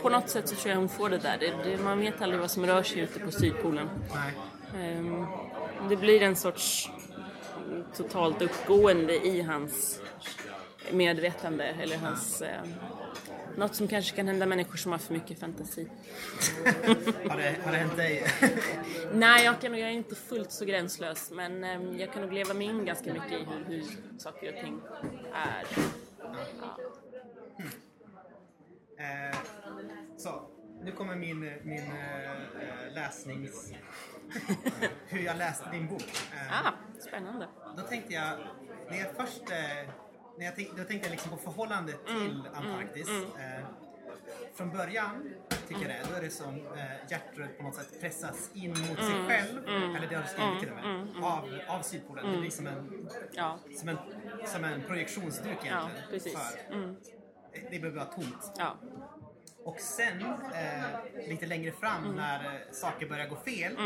på 0.00 0.08
något 0.08 0.28
sätt 0.28 0.48
så 0.48 0.54
tror 0.54 0.70
jag 0.70 0.78
hon 0.78 0.88
får 0.88 1.10
det 1.10 1.18
där. 1.18 1.38
Det, 1.38 1.70
det, 1.70 1.82
man 1.82 2.00
vet 2.00 2.22
aldrig 2.22 2.40
vad 2.40 2.50
som 2.50 2.66
rör 2.66 2.82
sig 2.82 3.00
ute 3.00 3.20
på 3.20 3.30
Sydpolen. 3.30 3.88
Nej. 4.14 4.34
Ehm, 4.82 5.26
Det 5.88 5.96
blir 5.96 6.22
en 6.22 6.36
sorts 6.36 6.90
totalt 7.96 8.42
uppgående 8.42 9.26
i 9.26 9.42
hans 9.42 10.00
medvetande 10.90 11.64
eller 11.64 11.96
hans... 11.98 12.42
Eh, 12.42 12.60
något 13.56 13.74
som 13.74 13.88
kanske 13.88 14.16
kan 14.16 14.28
hända 14.28 14.46
människor 14.46 14.76
som 14.76 14.92
har 14.92 14.98
för 14.98 15.14
mycket 15.14 15.38
fantasi. 15.38 15.88
Har 17.28 17.36
det, 17.36 17.56
har 17.64 17.72
det 17.72 17.78
hänt 17.78 17.96
dig? 17.96 18.26
Nej, 19.14 19.44
jag, 19.44 19.60
kan, 19.60 19.78
jag 19.78 19.88
är 19.88 19.92
inte 19.92 20.14
fullt 20.14 20.52
så 20.52 20.64
gränslös 20.64 21.30
men 21.30 21.64
ehm, 21.64 21.98
jag 21.98 22.12
kan 22.12 22.22
nog 22.22 22.32
leva 22.32 22.54
mig 22.54 22.66
in 22.66 22.84
ganska 22.84 23.12
mycket 23.12 23.32
i 23.32 23.44
hur, 23.44 23.64
hur 23.64 23.84
saker 24.18 24.54
och 24.54 24.60
ting 24.64 24.80
är. 25.34 25.66
Eh, 28.98 29.36
så, 30.16 30.42
nu 30.82 30.92
kommer 30.92 31.16
min, 31.16 31.40
min 31.62 31.78
eh, 31.78 32.94
läsnings... 32.94 33.72
Hur 35.08 35.20
jag 35.24 35.36
läste 35.36 35.70
din 35.70 35.88
bok. 35.88 36.28
Eh, 36.34 36.66
Ah, 36.66 36.72
spännande. 37.00 37.48
Då 37.76 37.82
tänkte 37.82 38.14
jag, 38.14 38.38
när 38.90 38.98
jag 38.98 39.08
först... 39.16 39.50
Eh, 39.50 39.90
när 40.38 40.44
jag 40.44 40.56
tänkte, 40.56 40.76
då 40.76 40.84
tänkte 40.84 41.08
jag 41.08 41.10
liksom 41.10 41.30
på 41.30 41.36
förhållandet 41.36 42.06
till 42.06 42.42
Antarktis. 42.54 43.08
Eh, 43.08 43.64
från 44.54 44.70
början, 44.70 45.34
tycker 45.68 45.80
jag 45.82 45.90
det, 45.90 46.06
då 46.10 46.16
är 46.16 46.20
det 46.22 46.30
som 46.30 46.54
eh, 46.54 46.82
Gertrud 47.10 47.58
på 47.58 47.62
något 47.62 47.74
sätt 47.74 48.00
pressas 48.00 48.50
in 48.54 48.70
mot 48.70 48.98
sig 48.98 49.26
själv, 49.28 49.68
eller 49.68 50.06
det 50.08 50.14
har 50.14 50.22
du 50.22 50.28
skrivit 50.28 50.60
till 50.60 50.68
och 50.70 50.74
med, 50.76 51.24
av, 51.24 51.76
av 51.78 51.82
Sydpolen. 51.82 52.32
Det 52.32 52.38
blir 52.38 52.50
som 52.50 52.66
en, 52.66 53.08
Ja, 53.32 53.58
som 53.76 53.88
en, 53.88 53.96
som 54.46 54.64
en 54.64 54.82
projektionsduk 54.82 55.46
egentligen. 55.46 55.78
Ja, 55.78 55.88
precis. 56.10 56.32
För, 56.32 56.94
det, 57.70 57.78
behöver 57.78 57.98
vara 57.98 58.04
tomt. 58.12 58.52
ja. 58.58 58.76
Och 59.64 59.80
sen, 59.80 60.22
eh, 60.54 61.28
lite 61.28 61.46
längre 61.46 61.72
fram 61.72 62.16
när 62.16 62.44
eh, 62.44 62.60
saker 62.72 63.08
börjar 63.08 63.28
gå 63.28 63.36
fel, 63.36 63.76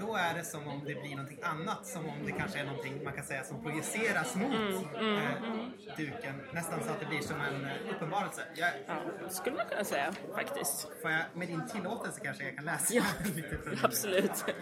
då 0.00 0.14
är 0.14 0.34
det 0.34 0.44
som 0.44 0.68
om 0.68 0.80
det 0.84 0.94
blir 0.94 1.10
någonting 1.10 1.38
annat. 1.42 1.86
Som 1.86 2.08
om 2.08 2.26
det 2.26 2.32
kanske 2.32 2.58
är 2.58 2.64
någonting 2.64 3.04
man 3.04 3.12
kan 3.12 3.24
säga 3.24 3.44
som 3.44 3.62
projiceras 3.62 4.36
mot 4.36 4.52
eh, 4.94 5.96
duken. 5.96 6.34
Nästan 6.52 6.84
så 6.84 6.90
att 6.90 7.00
det 7.00 7.06
blir 7.06 7.20
som 7.20 7.40
en 7.40 7.64
eh, 7.64 7.94
uppenbarelse. 7.94 8.42
Jag, 8.54 8.70
ja. 8.86 9.28
skulle 9.28 9.56
man 9.56 9.66
kunna 9.66 9.84
säga 9.84 10.12
faktiskt. 10.34 10.88
får 11.02 11.10
jag, 11.10 11.22
med 11.34 11.48
din 11.48 11.68
tillåtelse 11.68 12.20
kanske 12.20 12.44
jag 12.44 12.56
kan 12.56 12.64
läsa 12.64 12.94
Ja, 12.94 13.04
lite 13.34 13.58
från 13.58 13.78
absolut. 13.82 14.44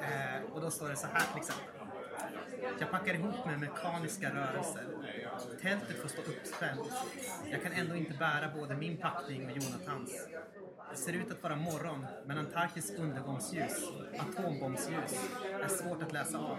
Eh, 0.00 0.52
och 0.52 0.60
då 0.60 0.70
står 0.70 0.88
det 0.88 0.96
så 0.96 1.06
här 1.06 1.26
till 1.32 1.40
exempel. 1.40 1.80
Jag 2.78 2.90
packar 2.90 3.14
ihop 3.14 3.46
med 3.46 3.60
mekaniska 3.60 4.34
rörelser. 4.34 4.84
Tältet 5.62 6.02
får 6.02 6.08
stå 6.08 6.20
uppspänt. 6.22 6.92
Jag 7.50 7.62
kan 7.62 7.72
ändå 7.72 7.96
inte 7.96 8.14
bära 8.14 8.50
både 8.56 8.74
min 8.74 8.96
packning 8.96 9.44
och 9.44 9.50
Jonathans. 9.50 10.28
Det 10.90 10.96
ser 10.96 11.12
ut 11.12 11.30
att 11.30 11.42
vara 11.42 11.56
morgon, 11.56 12.06
men 12.26 12.38
Antarktis 12.38 12.90
undergångsljus, 12.98 13.88
atombombsljus, 14.18 15.30
är 15.62 15.68
svårt 15.68 16.02
att 16.02 16.12
läsa 16.12 16.38
av. 16.38 16.58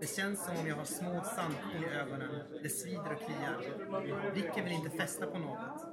Det 0.00 0.16
känns 0.16 0.44
som 0.44 0.56
om 0.56 0.66
jag 0.66 0.76
har 0.76 0.84
små 0.84 1.22
sandkorn 1.24 1.84
i 1.84 1.94
ögonen. 1.94 2.30
Det 2.62 2.68
svider 2.68 3.12
och 3.12 3.20
kliar. 3.20 4.32
Blicken 4.32 4.64
vill 4.64 4.72
inte 4.72 4.96
fästa 4.96 5.26
på 5.26 5.38
något. 5.38 5.86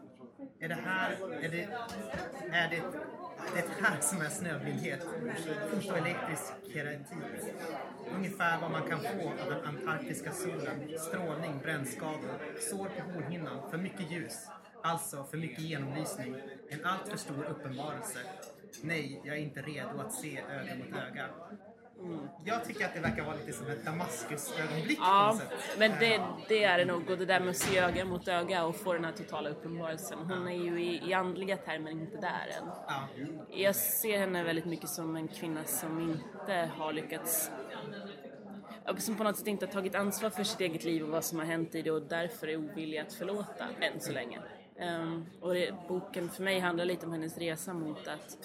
Är 0.59 0.69
det 0.69 0.79
här, 0.85 1.11
är 1.41 1.49
det, 1.49 1.63
är 2.51 2.69
det, 2.69 2.81
det 3.53 3.59
är 3.59 3.67
det 3.67 3.83
här 3.85 4.01
som 4.01 4.21
är 4.21 4.29
snöblindhet? 4.29 5.07
Fotoelektrisk 5.69 6.53
keratit. 6.73 7.07
Ungefär 8.15 8.61
vad 8.61 8.71
man 8.71 8.89
kan 8.89 8.99
få 8.99 9.29
av 9.43 9.49
den 9.49 9.65
antarktiska 9.65 10.31
solen. 10.31 10.99
Strålning, 10.99 11.59
brännskador, 11.63 12.59
sår 12.69 12.85
på 12.85 13.11
hornhinnan, 13.11 13.69
för 13.71 13.77
mycket 13.77 14.11
ljus. 14.11 14.47
Alltså 14.85 15.23
för 15.23 15.37
mycket 15.37 15.59
genomlysning. 15.59 16.35
En 16.69 16.85
alltför 16.85 17.17
stor 17.17 17.43
uppenbarelse. 17.43 18.19
Nej, 18.81 19.21
jag 19.23 19.35
är 19.37 19.41
inte 19.41 19.61
redo 19.61 19.99
att 19.99 20.13
se 20.13 20.41
öga 20.49 20.75
mot 20.75 20.97
öga. 20.97 21.29
Jag 22.45 22.65
tycker 22.65 22.85
att 22.85 22.93
det 22.93 22.99
verkar 22.99 23.23
vara 23.23 23.35
lite 23.35 23.53
som 23.53 23.67
ett 23.67 23.85
Damaskus-ögonblick 23.85 24.97
på 24.97 25.03
Ja, 25.05 25.27
något 25.27 25.37
sätt. 25.41 25.77
men 25.79 25.91
det, 25.99 26.21
det 26.47 26.63
är 26.63 26.77
det 26.77 26.85
nog. 26.85 27.09
Och 27.09 27.17
det 27.17 27.25
där 27.25 27.39
med 27.39 27.49
att 27.49 27.57
se 27.57 27.79
öga 27.79 28.05
mot 28.05 28.27
öga 28.27 28.65
och 28.65 28.75
få 28.75 28.93
den 28.93 29.05
här 29.05 29.11
totala 29.11 29.49
uppenbarelsen. 29.49 30.19
Hon 30.19 30.47
är 30.47 30.55
ju 30.63 30.83
i, 30.83 31.09
i 31.09 31.13
andliga 31.13 31.57
termer 31.57 31.91
inte 31.91 32.17
där 32.17 32.47
än. 32.61 32.67
Ja. 32.87 33.07
Jag 33.51 33.75
ser 33.75 34.19
henne 34.19 34.43
väldigt 34.43 34.65
mycket 34.65 34.89
som 34.89 35.15
en 35.15 35.27
kvinna 35.27 35.63
som 35.63 35.99
inte 35.99 36.69
har 36.77 36.93
lyckats 36.93 37.51
som 38.97 39.15
på 39.15 39.23
något 39.23 39.37
sätt 39.37 39.47
inte 39.47 39.65
har 39.65 39.73
tagit 39.73 39.95
ansvar 39.95 40.29
för 40.29 40.43
sitt 40.43 40.61
eget 40.61 40.83
liv 40.83 41.03
och 41.03 41.09
vad 41.09 41.23
som 41.25 41.39
har 41.39 41.45
hänt 41.45 41.75
i 41.75 41.81
det 41.81 41.91
och 41.91 42.01
därför 42.01 42.47
är 42.47 42.57
ovillig 42.57 42.97
att 42.97 43.13
förlåta 43.13 43.65
än 43.81 43.99
så 44.01 44.11
länge. 44.11 44.39
Um, 44.79 45.25
och 45.41 45.53
det, 45.53 45.73
boken 45.87 46.29
för 46.29 46.43
mig 46.43 46.59
handlar 46.59 46.85
lite 46.85 47.05
om 47.05 47.11
hennes 47.11 47.37
resa 47.37 47.73
mot 47.73 48.07
att 48.07 48.37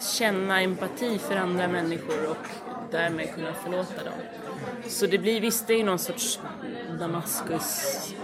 känna 0.00 0.60
empati 0.60 1.18
för 1.18 1.36
andra 1.36 1.68
människor 1.68 2.30
och 2.30 2.46
därmed 2.90 3.34
kunna 3.34 3.54
förlåta 3.54 4.04
dem. 4.04 4.18
Så 4.86 5.06
det 5.06 5.18
blir 5.18 5.40
visst, 5.40 5.66
det 5.66 5.74
är 5.74 5.78
ju 5.78 5.84
någon 5.84 5.98
sorts 5.98 6.40
Damaskus 7.00 8.14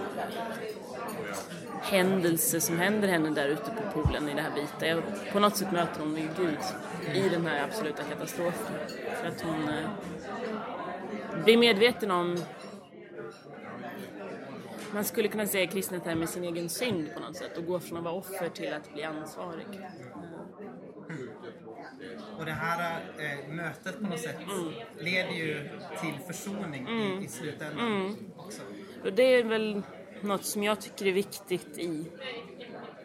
händelse 1.90 2.61
som 2.61 2.79
händer 2.79 3.09
henne 3.09 3.31
där 3.31 3.48
ute 3.48 3.70
på 3.70 4.03
poolen 4.03 4.29
i 4.29 4.35
det 4.35 4.42
här 4.42 4.55
vita. 4.55 4.87
Jag, 4.87 5.03
på 5.33 5.40
något 5.40 5.57
sätt 5.57 5.72
möter 5.72 6.01
hon 6.01 6.16
ju 6.16 6.29
Gud 6.37 6.59
i 7.14 7.29
den 7.29 7.46
här 7.46 7.64
absoluta 7.64 8.03
katastrofen. 8.03 8.74
För 9.20 9.29
att 9.29 9.40
hon 9.40 9.68
eh, 9.68 11.44
blir 11.44 11.57
medveten 11.57 12.11
om 12.11 12.37
man 14.94 15.05
skulle 15.05 15.29
kunna 15.29 15.46
säga 15.46 15.66
kristnet 15.66 16.07
är 16.07 16.14
med 16.14 16.29
sin 16.29 16.44
egen 16.44 16.68
synd 16.68 17.14
på 17.14 17.20
något 17.20 17.37
sätt 17.37 17.59
och 17.59 17.66
gå 17.66 17.81
från 17.81 17.98
att 17.98 18.05
vara 18.05 18.14
offer 18.14 18.48
till 18.48 18.72
att 18.72 18.92
bli 18.94 19.03
ansvarig. 19.05 19.66
Och 22.38 22.44
det 22.44 22.53
här 22.53 23.01
eh, 23.18 23.48
mötet 23.55 23.98
på 24.01 24.07
något 24.07 24.20
sätt 24.20 24.37
Mm. 24.42 24.72
leder 24.98 25.33
ju 25.33 25.68
till 26.01 26.14
försoning 26.27 26.88
i, 26.88 27.24
i 27.24 27.29
slutändan 27.29 27.79
Mm. 27.87 28.16
också. 28.37 28.62
Och 29.05 29.12
det 29.12 29.22
är 29.22 29.44
väl 29.44 29.83
något 30.20 30.44
som 30.44 30.62
jag 30.62 30.81
tycker 30.81 31.07
är 31.07 31.12
viktigt 31.12 31.79
i, 31.79 32.05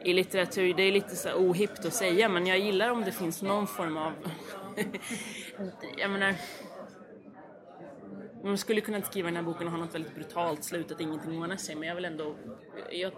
i 0.04 0.14
litteratur. 0.14 0.74
Det 0.74 0.84
är 0.84 0.92
lite 0.92 1.16
så 1.16 1.28
här 1.30 1.36
ohippt 1.36 1.86
att 1.86 1.94
säga 1.94 2.30
men 2.30 2.48
jag 2.48 2.60
gillar 2.60 2.90
om 2.90 3.02
det 3.02 3.12
finns 3.12 3.42
någon 3.42 3.68
form 3.68 3.98
av... 3.98 4.14
jag 5.98 6.12
menar... 6.12 6.36
Man 8.44 8.58
skulle 8.58 8.82
kunna 8.82 9.02
skriva 9.02 9.28
den 9.28 9.36
här 9.36 9.44
boken 9.44 9.68
och 9.68 9.74
ha 9.74 9.80
något 9.80 9.96
väldigt 9.96 10.16
brutalt 10.16 10.64
slut, 10.64 10.92
att 10.92 11.02
ingenting 11.02 11.42
ordnar 11.42 11.58
sig, 11.58 11.76
men 11.76 11.88
jag 11.88 11.96
vill 11.96 12.06
ändå... 12.06 12.36
Jag 12.92 13.12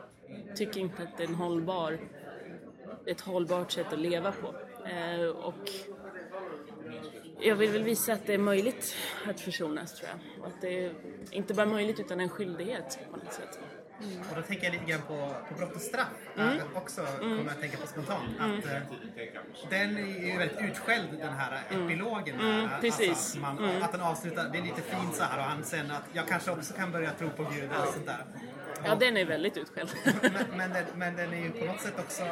tycker 0.55 0.79
inte 0.79 1.03
att 1.03 1.17
det 1.17 1.23
är 1.23 1.27
en 1.27 1.35
hållbar, 1.35 1.99
ett 3.05 3.21
hållbart 3.21 3.71
sätt 3.71 3.93
att 3.93 3.99
leva 3.99 4.31
på. 4.31 4.55
Eh, 4.89 5.27
och 5.27 5.71
jag 7.39 7.55
vill 7.55 7.71
väl 7.71 7.83
visa 7.83 8.13
att 8.13 8.25
det 8.25 8.33
är 8.33 8.37
möjligt 8.37 8.95
att 9.25 9.41
försonas, 9.41 9.93
tror 9.93 10.09
jag. 10.09 10.41
Och 10.41 10.47
att 10.47 10.61
det 10.61 10.85
är 10.85 10.93
inte 11.31 11.53
bara 11.53 11.65
möjligt, 11.65 11.99
utan 11.99 12.19
en 12.19 12.29
skyldighet 12.29 12.99
på 13.11 13.17
något 13.17 13.33
sätt. 13.33 13.59
Och 13.99 14.35
då 14.35 14.41
tänker 14.41 14.63
jag 14.63 14.73
lite 14.73 14.85
grann 14.85 15.01
på, 15.01 15.35
på 15.49 15.53
brott 15.57 15.75
och 15.75 15.81
straff. 15.81 16.07
Mm. 16.37 16.57
Också 16.75 17.01
kommer 17.19 17.37
jag 17.37 17.47
att 17.47 17.61
tänka 17.61 17.77
på 17.77 17.87
spontant. 17.87 18.29
Att, 18.39 18.65
eh, 18.65 18.81
den 19.69 19.97
är 19.97 20.27
ju 20.27 20.37
väldigt 20.37 20.61
utskälld 20.61 21.07
den 21.19 21.33
här 21.33 21.61
epilogen. 21.69 22.37
där. 22.37 22.59
Mm, 22.59 22.69
precis. 22.81 23.09
Alltså, 23.09 23.37
att, 23.37 23.59
man, 23.59 23.83
att 23.83 23.91
den 23.91 24.01
avslutar, 24.01 24.49
det 24.51 24.57
är 24.57 24.61
lite 24.63 24.81
fint 24.81 25.15
så 25.15 25.23
här 25.23 25.37
och 25.37 25.43
han 25.43 25.63
sen 25.63 25.91
att 25.91 26.03
jag 26.13 26.27
kanske 26.27 26.51
också 26.51 26.73
kan 26.73 26.91
börja 26.91 27.11
tro 27.11 27.29
på 27.29 27.43
Gud 27.43 27.63
eller 27.63 27.91
sånt 27.91 28.05
där. 28.05 28.25
Ja, 28.83 28.95
den 28.95 29.17
är 29.17 29.25
väldigt 29.25 29.57
utskälld. 29.57 29.89
Men, 30.21 30.31
men, 30.57 30.73
den, 30.73 30.83
men 30.95 31.15
den 31.15 31.33
är 31.33 31.37
ju 31.37 31.51
på 31.51 31.65
något 31.65 31.81
sätt 31.81 31.93
också, 31.99 32.23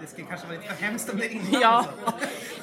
det 0.00 0.06
skulle 0.06 0.26
kanske 0.26 0.46
vara 0.46 0.58
lite 0.58 0.74
för 0.74 0.82
hemskt 0.84 1.10
om 1.10 1.18
det 1.18 1.26
är 1.26 1.30
innan. 1.30 1.60
Ja. 1.60 1.84
så. 2.04 2.12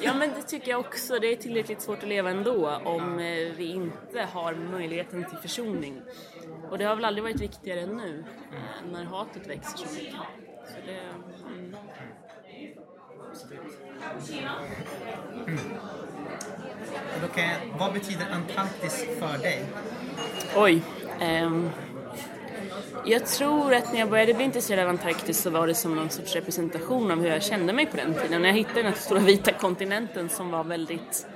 ja, 0.00 0.14
men 0.14 0.30
det 0.30 0.42
tycker 0.42 0.70
jag 0.70 0.80
också. 0.80 1.18
Det 1.18 1.32
är 1.32 1.36
tillräckligt 1.36 1.82
svårt 1.82 1.98
att 1.98 2.08
leva 2.08 2.30
ändå 2.30 2.70
om 2.84 3.18
eh, 3.18 3.52
vi 3.56 3.66
inte 3.66 4.28
har 4.32 4.54
möjligheten 4.54 5.24
till 5.24 5.38
försoning. 5.38 6.02
Och 6.70 6.78
det 6.78 6.84
har 6.84 6.96
väl 6.96 7.04
aldrig 7.04 7.22
varit 7.22 7.40
viktigare 7.40 7.80
än 7.80 7.96
nu, 7.96 8.24
eh, 8.52 8.92
när 8.92 9.04
hatet 9.04 9.46
växer 9.46 9.78
så 9.78 9.94
mycket. 9.94 10.14
Så 10.66 10.76
det, 10.86 11.00
mm. 11.46 11.74
Kan 17.34 17.44
jag, 17.44 17.78
vad 17.78 17.92
betyder 17.92 18.26
Antarktis 18.32 19.06
för 19.18 19.38
dig? 19.38 19.64
Oj. 20.56 20.82
ehm, 21.20 21.70
jag 23.06 23.26
tror 23.26 23.74
att 23.74 23.92
när 23.92 24.00
jag 24.00 24.10
började 24.10 24.34
bli 24.34 24.44
intresserad 24.44 24.84
av 24.84 24.88
Antarktis 24.88 25.42
så 25.42 25.50
var 25.50 25.66
det 25.66 25.74
som 25.74 25.94
någon 25.94 26.10
sorts 26.10 26.34
representation 26.34 27.10
av 27.10 27.20
hur 27.20 27.28
jag 27.28 27.42
kände 27.42 27.72
mig 27.72 27.86
på 27.86 27.96
den 27.96 28.14
tiden. 28.14 28.42
När 28.42 28.48
jag 28.48 28.56
hittade 28.56 28.82
den 28.82 28.92
här 28.92 28.98
stora 29.00 29.20
vita 29.20 29.52
kontinenten 29.52 30.28
som 30.28 30.50
var 30.50 30.64
väldigt... 30.64 31.26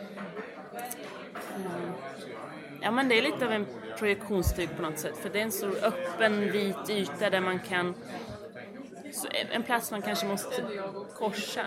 ehm, 1.55 1.92
ja 2.81 2.90
men 2.90 3.09
det 3.09 3.18
är 3.18 3.23
lite 3.23 3.47
av 3.47 3.53
en 3.53 3.66
projektionstyg 4.03 4.69
på 4.77 4.83
något 4.83 4.99
sätt. 4.99 5.17
För 5.17 5.29
det 5.31 5.38
är 5.38 5.43
en 5.43 5.53
stor 5.53 5.77
öppen 5.83 6.53
vit 6.53 6.91
yta 6.91 7.31
där 7.31 7.41
man 7.41 7.59
kan... 7.59 7.95
så- 9.12 9.29
En 9.51 9.62
plats 9.62 9.91
man 9.91 10.03
kanske 10.03 10.27
måste 10.27 10.62
korsa. 11.19 11.62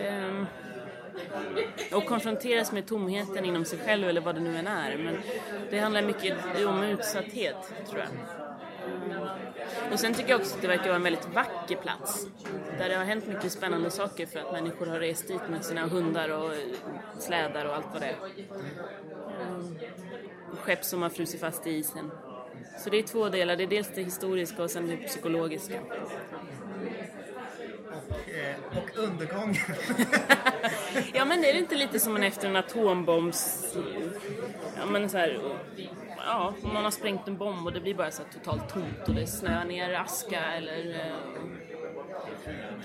Ehm, 0.00 0.46
och 1.92 2.06
konfronteras 2.06 2.72
med 2.72 2.86
tomheten 2.86 3.44
inom 3.44 3.64
sig 3.64 3.78
själv 3.78 4.08
eller 4.08 4.20
vad 4.20 4.34
det 4.34 4.40
nu 4.40 4.56
än 4.56 4.66
är. 4.66 4.98
Men 4.98 5.16
det 5.70 5.78
handlar 5.78 6.02
mycket 6.02 6.34
om 6.66 6.82
utsatthet, 6.82 7.56
tror 7.90 7.98
jag. 8.00 8.08
Ehm, 8.08 9.92
och 9.92 10.00
sen 10.00 10.14
tycker 10.14 10.30
jag 10.30 10.40
också 10.40 10.54
att 10.56 10.62
det 10.62 10.68
verkar 10.68 10.84
vara 10.84 10.96
en 10.96 11.02
väldigt 11.02 11.28
vacker 11.34 11.76
plats. 11.76 12.26
Där 12.78 12.88
det 12.88 12.94
har 12.94 13.04
hänt 13.04 13.26
mycket 13.26 13.52
spännande 13.52 13.90
saker 13.90 14.26
för 14.26 14.38
att 14.40 14.52
människor 14.52 14.86
har 14.86 14.98
rest 15.00 15.28
dit 15.28 15.48
med 15.50 15.64
sina 15.64 15.86
hundar 15.86 16.28
och 16.28 16.50
slädar 17.18 17.64
och 17.64 17.74
allt 17.76 17.86
vad 17.92 18.02
det 18.02 18.06
är. 18.06 18.16
Ehm, 19.42 19.78
Mm. 20.50 20.56
Skepp 20.62 20.84
som 20.84 21.02
har 21.02 21.10
frusit 21.10 21.40
fast 21.40 21.66
i 21.66 21.70
isen. 21.70 22.10
Så 22.78 22.90
det 22.90 22.98
är 22.98 23.02
två 23.02 23.28
delar. 23.28 23.56
Det 23.56 23.62
är 23.62 23.66
dels 23.68 23.90
det 23.94 24.02
historiska 24.02 24.62
och 24.62 24.70
sen 24.70 24.88
det 24.88 24.96
psykologiska. 24.96 25.80
Och, 27.90 28.30
eh, 28.34 28.56
och 28.78 28.98
undergången. 28.98 29.54
Ja 31.14 31.24
men 31.24 31.38
är 31.44 31.52
det 31.52 31.58
inte 31.58 31.74
lite 31.74 32.00
som 32.00 32.16
en 32.16 32.22
efter 32.22 32.48
en 32.48 32.56
atombombs... 32.56 33.76
Ja 34.76 34.86
men 34.86 35.08
så 35.08 35.18
här... 35.18 35.40
Ja, 36.26 36.54
om 36.62 36.74
man 36.74 36.84
har 36.84 36.90
sprängt 36.90 37.28
en 37.28 37.36
bomb 37.36 37.66
och 37.66 37.72
det 37.72 37.80
blir 37.80 37.94
bara 37.94 38.10
så 38.10 38.22
totalt 38.32 38.68
tomt 38.68 39.08
och 39.08 39.14
det 39.14 39.26
snöar 39.26 39.64
ner 39.64 39.92
aska 39.94 40.40
eller... 40.40 40.90
eh, 40.94 41.12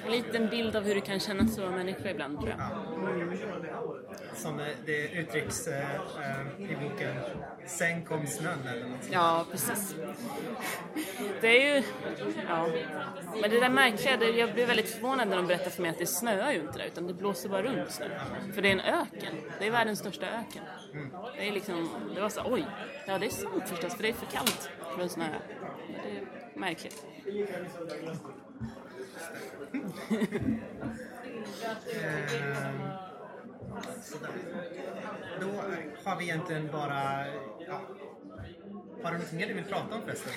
En 0.05 0.11
liten 0.11 0.49
bild 0.49 0.75
av 0.75 0.83
hur 0.83 0.95
det 0.95 1.01
kan 1.01 1.19
kännas 1.19 1.51
att 1.57 1.63
vara 1.63 1.71
människa 1.71 2.09
ibland 2.09 2.39
tror 2.39 2.49
jag. 2.49 2.59
Som 4.35 4.61
det 4.85 5.11
uttrycks 5.11 5.67
eh, 5.67 5.85
i 6.57 6.75
boken 6.75 7.15
Sen 7.65 8.05
kom 8.05 8.27
snön 8.27 8.67
eller 8.67 8.87
något. 8.87 9.09
Ja, 9.11 9.45
precis. 9.51 9.95
Det 11.41 11.47
är 11.47 11.75
ju... 11.75 11.83
Ja. 12.47 12.67
Men 13.41 13.49
det 13.49 13.59
där 13.59 13.69
märkliga, 13.69 14.17
det, 14.17 14.29
jag 14.29 14.53
blev 14.53 14.67
väldigt 14.67 14.89
förvånad 14.89 15.27
när 15.27 15.35
de 15.35 15.47
berättade 15.47 15.69
för 15.69 15.81
mig 15.81 15.91
att 15.91 15.99
det 15.99 16.05
snöar 16.05 16.51
ju 16.51 16.59
inte 16.59 16.77
där 16.77 16.85
utan 16.85 17.07
det 17.07 17.13
blåser 17.13 17.49
bara 17.49 17.61
runt 17.63 17.91
snö. 17.91 18.05
För 18.53 18.61
det 18.61 18.67
är 18.67 18.71
en 18.71 18.79
öken. 18.79 19.35
Det 19.59 19.67
är 19.67 19.71
världens 19.71 19.99
största 19.99 20.25
öken. 20.25 20.63
Det 21.37 21.47
är 21.47 21.51
liksom, 21.51 21.89
det 22.15 22.21
var 22.21 22.29
så 22.29 22.41
oj, 22.45 22.65
ja 23.07 23.17
det 23.17 23.25
är 23.25 23.29
sant 23.29 23.69
förstås 23.69 23.95
för 23.95 24.03
det 24.03 24.09
är 24.09 24.13
för 24.13 24.25
kallt 24.25 24.69
för 24.95 25.03
att 25.03 25.11
snöa. 25.11 25.27
Det 26.03 26.09
är 26.09 26.59
märkligt. 26.59 27.05
Sådär. 27.77 28.17
Då 35.41 35.47
har 36.03 36.17
vi 36.17 36.23
egentligen 36.23 36.69
bara... 36.71 37.25
Ja. 37.67 37.81
Har 39.03 39.11
du 39.11 39.17
något 39.17 39.31
mer 39.31 39.47
du 39.47 39.53
vill 39.53 39.63
prata 39.63 39.95
om 39.95 40.01
förresten? 40.01 40.33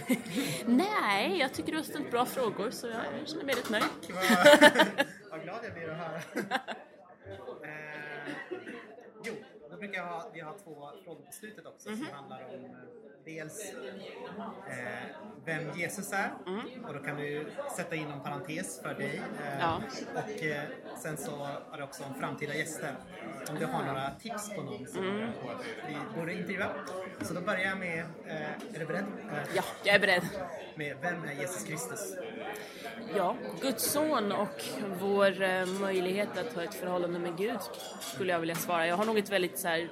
Nej, 0.76 1.38
jag 1.38 1.54
tycker 1.54 1.72
du 1.72 1.78
har 1.78 1.84
ställt 1.84 2.10
bra 2.10 2.26
frågor 2.26 2.70
så 2.70 2.86
jag 2.86 3.28
känner 3.28 3.44
mig 3.44 3.54
rätt 3.54 3.70
nöjd. 3.70 3.84
Vad, 5.30 5.42
glad 5.42 5.58
jag 5.64 5.72
blir 5.74 5.90
att 5.90 5.96
höra. 5.98 6.20
Eh, 7.64 8.32
jo, 9.24 9.34
då 9.70 9.76
brukar 9.76 9.98
jag 10.00 10.06
ha, 10.06 10.30
vi 10.34 10.40
har 10.40 10.52
två 10.64 10.90
frågor 11.04 11.22
på 11.26 11.32
slutet 11.32 11.66
också 11.66 11.88
Mhm. 11.90 11.96
som 11.98 12.06
handlar 12.16 12.44
om 12.54 12.64
eh, 12.64 12.70
dels 13.26 13.72
eh, 14.68 14.86
vem 15.44 15.70
Jesus 15.78 16.12
är 16.12 16.30
och 16.88 16.94
då 16.94 17.00
kan 17.00 17.16
du 17.16 17.46
sätta 17.76 17.94
in 17.94 18.10
en 18.10 18.20
parentes 18.20 18.80
för 18.82 18.94
dig. 18.94 19.16
Eh, 19.16 19.46
Mm. 19.46 19.58
Ja. 19.60 19.80
Och 20.14 20.42
eh, 20.44 20.62
sen 21.02 21.16
så 21.16 21.30
har 21.70 21.76
det 21.78 21.84
också 21.84 22.04
om 22.04 22.14
framtida 22.14 22.54
gäster. 22.54 22.94
Om 23.50 23.56
du 23.58 23.66
har 23.66 23.84
några 23.84 24.10
tips 24.10 24.54
på 24.54 24.62
någon 24.62 24.86
som 24.86 25.08
Mm. 25.08 25.30
vi 25.88 26.18
borde 26.20 26.32
intervjua. 26.34 26.66
Så 27.22 27.34
då 27.34 27.40
börjar 27.40 27.60
jag 27.60 27.78
med, 27.78 27.98
eh, 28.26 28.50
är 28.74 28.78
du 28.78 28.86
beredd? 28.86 29.04
Ja, 29.54 29.62
jag 29.84 29.94
är 29.94 30.00
beredd. 30.00 30.22
Med 30.74 30.96
vem 31.02 31.24
är 31.24 31.32
Jesus 31.32 31.64
Kristus? 31.64 32.16
Ja, 33.16 33.36
Guds 33.62 33.84
son 33.92 34.32
och 34.32 34.64
vår 35.00 35.42
eh, 35.42 35.66
möjlighet 35.66 36.38
att 36.38 36.52
ha 36.54 36.62
ett 36.62 36.74
förhållande 36.74 37.18
med 37.18 37.36
Gud 37.36 37.60
skulle 38.00 38.32
jag 38.32 38.40
vilja 38.40 38.54
svara. 38.54 38.86
Jag 38.86 38.96
har 38.96 39.04
nog 39.04 39.18
ett 39.18 39.30
väldigt 39.30 39.58
så 39.58 39.68
här, 39.68 39.88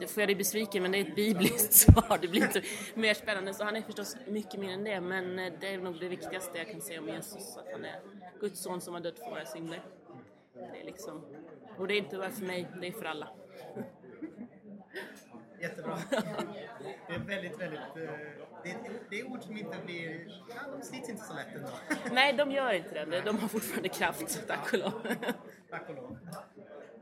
det 0.00 0.06
får 0.06 0.20
jag 0.20 0.28
dig 0.28 0.36
besviken 0.36 0.82
men 0.82 0.92
det 0.92 0.98
är 0.98 1.02
ett 1.08 1.14
bibliskt 1.16 1.72
svar. 1.92 2.18
Det 2.22 2.28
blir 2.28 2.42
inte 2.42 2.62
mer 2.94 3.14
spännande. 3.14 3.54
Så 3.54 3.64
han 3.64 3.76
är 3.76 3.82
förstås 3.82 4.16
mycket 4.26 4.60
mer 4.60 4.72
än 4.72 4.84
det 4.84 5.00
men 5.00 5.38
eh, 5.38 5.52
det 5.60 5.74
är 5.74 5.78
nog 5.78 6.00
det 6.00 6.08
viktigaste 6.08 6.58
jag 6.58 6.70
kan 6.70 6.80
säga 6.80 7.00
om 7.00 7.08
Jesus. 7.08 7.56
Att 7.56 7.72
han 7.72 7.84
är 7.84 8.00
Guds 8.40 8.60
son 8.60 8.80
som 8.80 8.94
har 8.94 9.00
dött 9.00 9.18
för 9.18 9.30
våra 9.30 9.44
synder. 9.46 9.82
Det 10.54 10.80
är 10.80 10.84
liksom, 10.84 11.24
och 11.78 11.88
det 11.88 11.94
är 11.94 11.98
inte 11.98 12.16
bara 12.16 12.30
för 12.30 12.44
mig, 12.44 12.68
det 12.80 12.86
är 12.88 12.92
för 12.92 13.04
alla. 13.04 13.28
Jättebra. 15.60 15.98
Det 17.08 17.14
är 17.14 17.18
väldigt, 17.18 17.60
väldigt... 17.60 17.80
eh, 17.80 18.10
Det 18.64 18.70
är, 18.70 18.76
det 19.10 19.20
är 19.20 19.26
ord 19.26 19.42
som 19.42 19.56
inte 19.56 19.76
blir... 19.84 20.26
Ja, 20.48 20.54
de 20.78 20.82
slits 20.82 21.08
inte 21.08 21.22
så 21.24 21.34
lätt 21.34 21.54
ändå. 21.54 21.68
Nej, 22.12 22.32
de 22.32 22.50
gör 22.50 22.72
inte 22.72 23.04
det. 23.04 23.20
De 23.20 23.38
har 23.38 23.48
fortfarande 23.48 23.88
kraft, 23.88 24.46
tack 24.48 24.72
och 24.72 24.78
lov. 24.78 24.92
Tack 25.70 25.88
och 25.88 25.94
lov. 25.94 26.18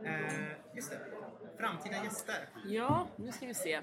Eh, 0.05 0.77
just 0.77 0.91
det. 0.91 0.99
Framtida 1.61 2.05
gäster. 2.05 2.49
Ja, 2.65 3.09
nu 3.17 3.33
ska 3.33 3.47
vi 3.47 3.55
se. 3.55 3.81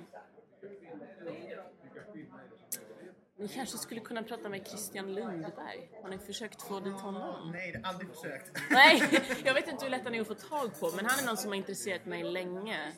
Ni 3.39 3.47
kanske 3.47 3.77
skulle 3.77 4.01
kunna 4.01 4.23
prata 4.23 4.49
med 4.49 4.67
Christian 4.67 5.15
Lundberg. 5.15 5.89
Har 6.01 6.09
ni 6.09 6.17
försökt 6.17 6.61
få 6.61 6.79
dit 6.79 6.93
honom? 6.93 7.51
Nej, 7.51 7.81
aldrig 7.83 8.09
försökt. 8.09 8.51
Nej, 8.71 9.01
jag 9.45 9.53
vet 9.53 9.67
inte 9.67 9.85
hur 9.85 9.91
lätt 9.91 10.03
han 10.03 10.15
är 10.15 10.21
att 10.21 10.27
få 10.27 10.33
tag 10.33 10.79
på, 10.79 10.91
men 10.95 11.05
han 11.05 11.19
är 11.19 11.25
någon 11.25 11.37
som 11.37 11.49
har 11.49 11.55
intresserat 11.55 12.05
mig 12.05 12.23
länge. 12.23 12.91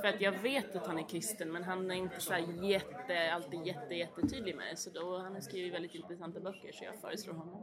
För 0.00 0.08
att 0.08 0.20
jag 0.20 0.32
vet 0.32 0.76
att 0.76 0.86
han 0.86 0.98
är 0.98 1.08
kristen, 1.08 1.52
men 1.52 1.64
han 1.64 1.90
är 1.90 1.94
inte 1.94 2.20
så 2.20 2.32
här 2.32 2.64
jätte, 2.64 3.32
alltid 3.32 3.66
jätte, 3.66 3.94
jättetydlig 3.94 4.56
med 4.56 4.66
det. 4.70 4.76
Så 4.76 4.90
då, 4.90 5.18
han 5.18 5.34
har 5.34 5.40
skrivit 5.40 5.74
väldigt 5.74 5.94
intressanta 5.94 6.40
böcker, 6.40 6.72
så 6.72 6.84
jag 6.84 7.00
föreslår 7.00 7.34
honom. 7.34 7.62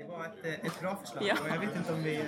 Det 0.00 0.06
var 0.06 0.24
ett, 0.24 0.44
eh, 0.44 0.66
ett 0.66 0.80
bra 0.80 0.96
förslag. 0.96 1.24
Ja. 1.26 1.34
Och 1.42 1.48
jag 1.48 1.58
vet 1.60 1.76
inte 1.76 1.92
om 1.92 2.02
vi... 2.02 2.24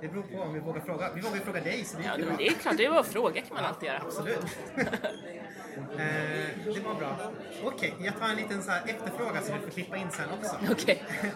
Det 0.00 0.08
beror 0.08 0.22
på 0.22 0.40
om 0.42 0.54
vi 0.54 0.60
vågar 0.60 0.80
fråga. 0.80 1.12
Vi 1.14 1.20
vågar 1.20 1.40
fråga 1.40 1.60
dig, 1.60 1.84
så 1.84 1.96
det 1.98 2.04
är 2.04 2.18
Ja, 2.18 2.34
det 2.38 2.46
är 2.48 2.52
klart, 2.52 2.76
det 2.76 2.84
är 2.84 2.90
bara 2.90 3.00
att 3.00 3.06
fråga 3.06 3.40
kan 3.40 3.54
man 3.56 3.64
alltid 3.64 3.86
göra. 3.88 4.02
Absolut. 4.02 4.38
eh, 4.76 6.74
det 6.74 6.80
var 6.84 6.94
bra. 6.94 7.16
Okej, 7.64 7.94
jag 8.00 8.18
tar 8.20 8.28
en 8.28 8.36
liten 8.36 8.62
så 8.62 8.70
efterfråga 8.72 9.40
så 9.42 9.52
du 9.52 9.60
får 9.60 9.70
klippa 9.70 9.96
in 9.96 10.10
sen 10.10 10.28
också. 10.38 10.56
Okej. 10.72 11.02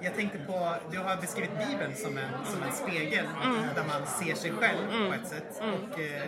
Jag 0.00 0.14
tänkte 0.14 0.38
på, 0.38 0.74
du 0.90 0.98
har 0.98 1.16
beskrivit 1.16 1.50
Bibeln 1.68 1.94
som 1.96 2.18
en, 2.18 2.30
som 2.46 2.62
en 2.62 2.72
spegel 2.72 3.24
Mm. 3.44 3.56
eh, 3.56 3.74
där 3.74 3.84
man 3.84 4.06
ser 4.06 4.34
sig 4.34 4.50
själv 4.52 5.08
på 5.08 5.14
ett 5.14 5.28
sätt. 5.28 5.62
Och, 5.62 6.00
eh, 6.00 6.22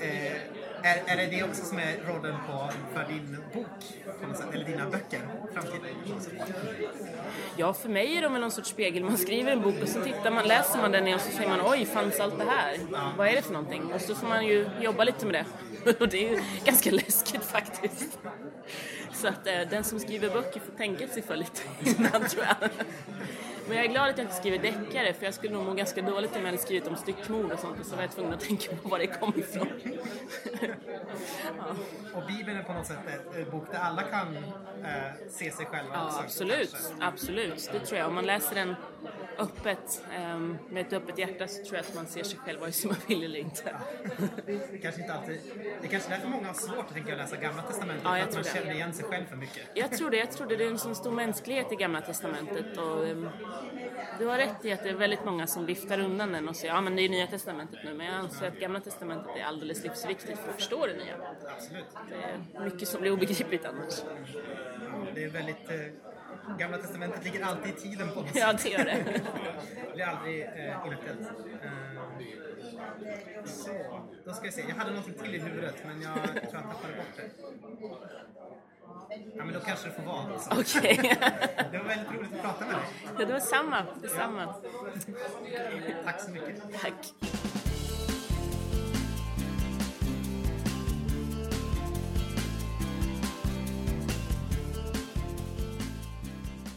eh, 0.00 0.36
är, 0.82 1.02
är 1.06 1.16
det 1.16 1.26
det 1.26 1.42
också 1.42 1.64
som 1.64 1.78
är 1.78 1.96
rollen 2.06 2.36
på, 2.46 2.70
för 2.94 3.12
din 3.12 3.38
bok? 3.54 3.66
Sätt, 4.36 4.46
eller 4.54 4.64
dina 4.64 4.90
böcker? 4.90 5.20
Framtiden? 5.52 5.80
Ja, 7.56 7.72
för 7.72 7.88
mig 7.88 8.16
är 8.16 8.22
de 8.22 8.32
väl 8.32 8.40
någon 8.40 8.50
sorts 8.50 8.68
spegel. 8.68 9.04
Man 9.04 9.16
skriver 9.16 9.52
en 9.52 9.62
bok 9.62 9.74
och 9.82 9.88
så 9.88 10.00
tittar 10.00 10.30
man, 10.30 10.48
läser 10.48 10.78
man 10.78 10.92
den 10.92 11.14
och 11.14 11.20
så 11.20 11.30
säger 11.30 11.48
man 11.48 11.60
oj, 11.64 11.86
fanns 11.86 12.20
allt 12.20 12.38
det 12.38 12.44
här? 12.44 12.78
Vad 13.16 13.28
är 13.28 13.34
det 13.34 13.42
för 13.42 13.52
någonting? 13.52 13.92
Och 13.92 14.00
så 14.00 14.14
får 14.14 14.26
man 14.26 14.46
ju 14.46 14.68
jobba 14.80 15.04
lite 15.04 15.26
med 15.26 15.34
det. 15.34 15.44
Och 16.00 16.08
det 16.08 16.26
är 16.26 16.30
ju 16.30 16.42
ganska 16.64 16.90
läskigt 16.90 17.44
faktiskt. 17.44 18.18
Så 19.12 19.28
att 19.28 19.46
eh, 19.46 19.60
den 19.70 19.84
som 19.84 20.00
skriver 20.00 20.30
böcker 20.30 20.60
får 20.60 20.72
tänka 20.76 21.08
sig 21.08 21.22
för 21.22 21.36
lite 21.36 21.60
innan 21.98 22.28
tror 22.28 22.44
jag. 22.44 22.70
Men 23.70 23.78
jag 23.78 23.86
är 23.86 23.90
glad 23.90 24.10
att 24.10 24.18
jag 24.18 24.24
inte 24.24 24.36
skriver 24.36 24.58
deckare 24.58 25.12
för 25.12 25.24
jag 25.24 25.34
skulle 25.34 25.52
nog 25.52 25.64
må 25.64 25.74
ganska 25.74 26.02
dåligt 26.02 26.30
om 26.30 26.40
jag 26.40 26.46
hade 26.46 26.58
skrivit 26.58 26.86
om 26.86 26.96
styckmord 26.96 27.52
och 27.52 27.58
sånt 27.58 27.80
och 27.80 27.86
så 27.86 27.96
var 27.96 28.02
jag 28.02 28.10
tvungen 28.12 28.32
att 28.34 28.40
tänka 28.48 28.76
på 28.76 28.88
var 28.88 28.98
det 28.98 29.06
kom 29.06 29.32
ifrån. 29.36 29.68
Och 32.14 32.22
Bibeln 32.28 32.58
är 32.58 32.62
på 32.62 32.72
något 32.72 32.86
sätt 32.86 32.98
en 33.36 33.50
bok 33.50 33.64
där 33.72 33.78
alla 33.78 34.02
kan 34.02 34.36
eh, 34.36 34.92
se 35.30 35.50
sig 35.50 35.66
själva 35.66 35.94
Ja, 35.94 36.06
också, 36.06 36.20
absolut. 36.20 36.70
kanske. 36.72 36.94
Absolut, 37.00 37.70
det 37.72 37.78
tror 37.80 37.98
jag. 37.98 38.08
Om 38.08 38.14
man 38.14 38.26
läser 38.26 38.54
den 38.54 38.74
öppet, 39.40 40.04
ehm, 40.16 40.58
med 40.70 40.86
ett 40.86 40.92
öppet 40.92 41.18
hjärta, 41.18 41.46
så 41.46 41.64
tror 41.64 41.76
jag 41.76 41.80
att 41.80 41.94
man 41.94 42.06
ser 42.06 42.22
sig 42.22 42.38
själv 42.38 42.60
vare 42.60 42.72
sig 42.72 42.90
man 42.90 43.00
vill 43.08 43.24
eller 43.24 43.38
inte. 43.38 43.76
Det 44.46 44.78
kanske 44.82 45.00
inte 45.00 45.14
alltid... 45.14 45.40
Det 45.80 45.86
är 45.86 45.90
kanske 45.90 46.10
därför 46.10 46.28
många 46.28 46.46
har 46.46 46.54
svårt 46.54 46.78
att 46.78 46.92
tänka, 46.94 47.12
att 47.12 47.18
läsa 47.18 47.36
Gamla 47.36 47.62
Testamentet. 47.62 48.04
Ja, 48.04 48.18
jag 48.18 48.28
att 48.28 48.34
man 48.34 48.42
det. 48.42 48.50
känner 48.54 48.72
igen 48.72 48.92
sig 48.92 49.04
själv 49.04 49.24
för 49.26 49.36
mycket. 49.36 49.62
Jag 49.74 49.92
tror 49.92 50.10
det. 50.10 50.16
Jag 50.16 50.30
tror 50.30 50.46
det. 50.46 50.56
Det 50.56 50.64
är 50.64 50.70
en 50.70 50.78
sån 50.78 50.94
stor 50.94 51.10
mänsklighet 51.10 51.72
i 51.72 51.76
Gamla 51.76 52.00
Testamentet. 52.00 52.76
Och, 52.78 53.06
ehm, 53.06 53.28
du 54.18 54.26
har 54.26 54.38
rätt 54.38 54.64
i 54.64 54.72
att 54.72 54.82
det 54.82 54.88
är 54.88 54.94
väldigt 54.94 55.24
många 55.24 55.46
som 55.46 55.66
viftar 55.66 55.98
undan 56.00 56.32
den 56.32 56.48
och 56.48 56.56
säger 56.56 56.74
ja 56.74 56.80
men 56.80 56.96
det 56.96 57.02
är 57.02 57.08
Nya 57.08 57.26
Testamentet 57.26 57.78
nu. 57.84 57.94
Men 57.94 58.06
jag 58.06 58.14
anser 58.14 58.48
att 58.48 58.58
Gamla 58.60 58.80
Testamentet 58.80 59.36
är 59.36 59.44
alldeles 59.44 59.82
livsviktigt 59.84 60.38
för 60.38 60.48
att 60.48 60.54
förstå 60.54 60.86
det 60.86 60.94
nya. 60.94 61.14
Absolut. 61.56 61.84
Det 62.08 62.14
är 62.60 62.64
mycket 62.64 62.88
som 62.88 63.00
blir 63.00 63.12
obegripligt 63.12 63.64
annars. 63.64 63.94
Det 65.14 65.24
är 65.24 65.28
väldigt... 65.30 65.70
Gamla 66.58 66.78
Testamentet 66.78 67.24
ligger 67.24 67.44
alltid 67.44 67.74
i 67.74 67.80
tiden 67.80 68.08
på 68.14 68.20
något 68.20 68.34
Ja, 68.34 68.52
det 68.62 68.68
gör 68.68 68.84
det. 68.84 69.04
Det 69.04 69.92
blir 69.94 70.04
aldrig 70.04 70.42
eh, 70.42 70.86
inaktuellt. 70.86 71.20
Eh, 71.62 71.70
så, 73.44 74.00
då 74.24 74.32
ska 74.32 74.42
vi 74.42 74.52
se. 74.52 74.64
Jag 74.68 74.74
hade 74.74 74.90
någonting 74.90 75.14
till 75.22 75.34
i 75.34 75.38
huvudet 75.38 75.74
men 75.86 76.02
jag 76.02 76.14
tror 76.14 76.26
jag 76.42 76.50
tappade 76.52 76.94
bort 76.96 77.16
det. 77.16 77.30
Ja, 79.36 79.44
men 79.44 79.54
då 79.54 79.60
kanske 79.60 79.88
det 79.88 79.94
får 79.94 80.02
vara. 80.02 80.38
Så. 80.38 80.60
Okej. 80.60 80.96
Det 81.72 81.78
var 81.78 81.84
väldigt 81.84 82.10
roligt 82.12 82.34
att 82.34 82.42
prata 82.42 82.64
med 82.64 82.74
dig. 82.74 82.84
Ja, 83.18 83.24
det 83.24 83.32
var 83.32 83.40
samma. 83.40 83.86
Detsamma. 84.02 84.54
Tack 86.04 86.20
så 86.20 86.30
mycket. 86.30 86.62
Tack. 86.80 87.14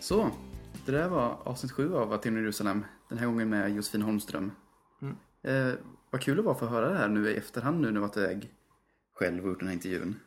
Så, 0.04 0.32
det 0.86 0.92
där 0.92 1.10
var 1.10 1.48
avsnitt 1.48 1.72
sju 1.72 1.96
av 1.96 2.14
Aten 2.14 2.36
Jerusalem. 2.36 2.86
Den 3.10 3.18
här 3.18 3.26
gången 3.26 3.50
med 3.50 3.76
Josefin 3.76 4.02
Holmström. 4.02 4.52
Eh, 5.44 5.74
vad 6.10 6.22
kul 6.22 6.36
det 6.36 6.42
var 6.42 6.56
för 6.56 6.66
att 6.66 6.72
höra 6.72 6.90
det 6.90 6.98
här 6.98 7.08
nu 7.08 7.30
i 7.30 7.36
efterhand 7.36 7.82
nu 7.82 7.88
när 7.88 7.94
jag 7.94 8.08
varit 8.08 8.18
iväg 8.18 8.54
själv 9.14 9.44
och 9.44 9.50
gjort 9.50 9.60
den 9.60 9.68
här 9.68 9.76
intervjun. 9.76 10.20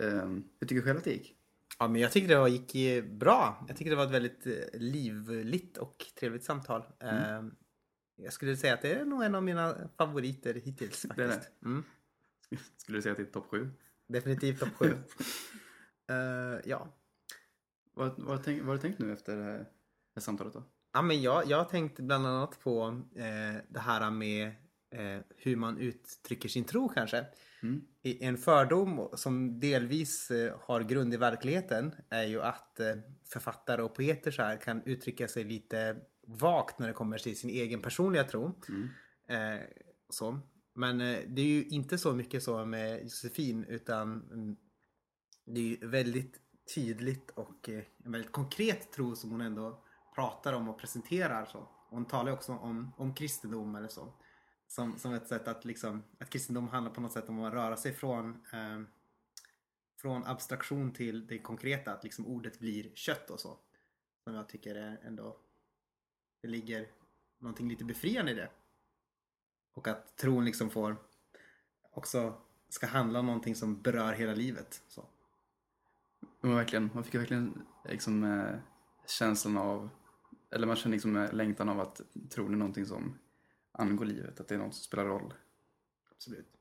Eh, 0.00 0.28
hur 0.60 0.66
tycker 0.66 0.74
du 0.74 0.82
själv 0.82 0.98
att 0.98 1.04
det 1.04 1.10
gick? 1.12 1.36
Ja, 1.78 1.88
men 1.88 2.00
jag 2.00 2.12
tyckte 2.12 2.34
det 2.34 2.48
gick 2.48 3.04
bra. 3.04 3.64
Jag 3.68 3.76
tyckte 3.76 3.90
det 3.90 3.96
var 3.96 4.04
ett 4.04 4.10
väldigt 4.10 4.46
eh, 4.46 4.52
livligt 4.80 5.76
och 5.76 6.06
trevligt 6.20 6.44
samtal. 6.44 6.82
Eh, 7.00 7.42
Jag 8.16 8.32
skulle 8.32 8.56
säga 8.56 8.74
att 8.74 8.82
det 8.82 8.92
är 8.92 9.04
nog 9.04 9.22
en 9.22 9.34
av 9.34 9.42
mina 9.42 9.76
favoriter 9.98 10.54
hittills 10.54 11.02
Det 11.16 11.22
är 11.24 11.28
faktiskt. 11.28 11.62
Mm. 11.64 11.82
Skulle 12.76 12.98
du 12.98 13.02
säga 13.02 13.12
att 13.12 13.18
det 13.18 13.24
är 13.24 13.32
topp 13.32 13.46
sju? 13.50 13.70
Definitivt 14.08 14.60
topp 14.60 14.74
sju. 14.76 14.92
Eh, 16.08 16.60
ja. 16.64 16.88
Vad, 17.96 18.14
vad, 18.16 18.44
tänkt, 18.44 18.60
vad 18.60 18.68
har 18.68 18.74
du 18.74 18.80
tänkt 18.80 18.98
nu 18.98 19.12
efter 19.12 19.36
det 19.36 19.42
här, 19.42 19.58
det 19.58 19.66
här 20.14 20.20
samtalet 20.20 20.52
då? 20.52 20.64
Ja, 20.92 21.02
men 21.02 21.22
jag, 21.22 21.46
jag 21.46 21.56
har 21.56 21.64
tänkt 21.64 22.00
bland 22.00 22.26
annat 22.26 22.60
på 22.60 23.02
eh, 23.16 23.62
det 23.68 23.80
här 23.80 24.10
med 24.10 24.46
eh, 24.90 25.20
hur 25.36 25.56
man 25.56 25.78
uttrycker 25.78 26.48
sin 26.48 26.64
tro 26.64 26.88
kanske. 26.88 27.26
I, 28.02 28.24
en 28.24 28.38
fördom 28.38 29.08
som 29.14 29.60
delvis 29.60 30.30
eh, 30.30 30.58
har 30.60 30.80
grund 30.80 31.14
i 31.14 31.16
verkligheten 31.16 31.94
är 32.08 32.24
ju 32.24 32.42
att 32.42 32.80
eh, 32.80 32.94
författare 33.24 33.82
och 33.82 33.94
poeter 33.94 34.30
så 34.30 34.42
här 34.42 34.56
kan 34.56 34.82
uttrycka 34.82 35.28
sig 35.28 35.44
lite 35.44 35.96
vagt 36.26 36.78
när 36.78 36.86
det 36.86 36.94
kommer 36.94 37.18
till 37.18 37.38
sin 37.38 37.50
egen 37.50 37.82
personliga 37.82 38.24
tro. 38.24 38.60
Eh, 39.28 39.60
så. 40.08 40.38
Men 40.74 41.00
eh, 41.00 41.18
det 41.26 41.42
är 41.42 41.46
ju 41.46 41.64
inte 41.64 41.98
så 41.98 42.12
mycket 42.12 42.42
så 42.42 42.64
med 42.64 43.02
Josefin 43.02 43.64
utan 43.64 44.28
mm, 44.32 44.56
det 45.46 45.60
är 45.60 45.64
ju 45.64 45.88
väldigt 45.88 46.40
tydligt 46.74 47.30
och 47.30 47.68
eh, 47.68 47.84
en 48.04 48.12
väldigt 48.12 48.32
konkret 48.32 48.92
tro 48.92 49.16
som 49.16 49.30
hon 49.30 49.40
ändå 49.40 49.82
pratar 50.14 50.52
om 50.52 50.68
och 50.68 50.78
presenterar. 50.78 51.46
Så. 51.46 51.68
Hon 51.88 52.04
talar 52.04 52.30
ju 52.30 52.36
också 52.36 52.52
om, 52.52 52.92
om 52.96 53.14
kristendom 53.14 53.74
eller 53.74 53.88
så. 53.88 54.12
Som, 54.68 54.98
som 54.98 55.14
ett 55.14 55.28
sätt 55.28 55.48
att 55.48 55.64
liksom, 55.64 56.02
att 56.18 56.30
kristendom 56.30 56.68
handlar 56.68 56.92
på 56.92 57.00
något 57.00 57.12
sätt 57.12 57.28
om 57.28 57.44
att 57.44 57.52
röra 57.52 57.76
sig 57.76 57.92
från 57.92 58.30
eh, 58.52 58.80
från 59.96 60.26
abstraktion 60.26 60.92
till 60.92 61.26
det 61.26 61.38
konkreta, 61.38 61.92
att 61.92 62.04
liksom 62.04 62.26
ordet 62.26 62.58
blir 62.58 62.90
kött 62.94 63.30
och 63.30 63.40
så. 63.40 63.58
Som 64.24 64.34
jag 64.34 64.48
tycker 64.48 64.74
är 64.74 65.00
ändå, 65.02 65.36
det 66.40 66.48
ligger 66.48 66.88
någonting 67.38 67.68
lite 67.68 67.84
befriande 67.84 68.32
i 68.32 68.34
det. 68.34 68.50
Och 69.74 69.88
att 69.88 70.16
tron 70.16 70.44
liksom 70.44 70.70
får 70.70 70.96
också 71.90 72.40
ska 72.68 72.86
handla 72.86 73.18
om 73.18 73.26
någonting 73.26 73.54
som 73.54 73.82
berör 73.82 74.12
hela 74.12 74.34
livet. 74.34 74.82
Så. 74.88 75.06
Men 76.40 76.54
verkligen, 76.54 76.90
man 76.94 77.04
fick 77.04 77.14
verkligen 77.14 77.62
liksom, 77.84 78.24
eh, 78.24 78.56
känslan 79.18 79.56
av, 79.56 79.88
eller 80.50 80.66
man 80.66 80.76
känner 80.76 80.92
liksom 80.96 81.16
eh, 81.16 81.32
längtan 81.32 81.68
av 81.68 81.80
att 81.80 82.00
tron 82.30 82.52
är 82.54 82.58
någonting 82.58 82.86
som 82.86 83.18
angår 83.72 84.04
livet, 84.04 84.40
att 84.40 84.48
det 84.48 84.54
är 84.54 84.58
något 84.58 84.74
som 84.74 84.84
spelar 84.84 85.04
roll. 85.04 85.34
Absolut. 86.10 86.52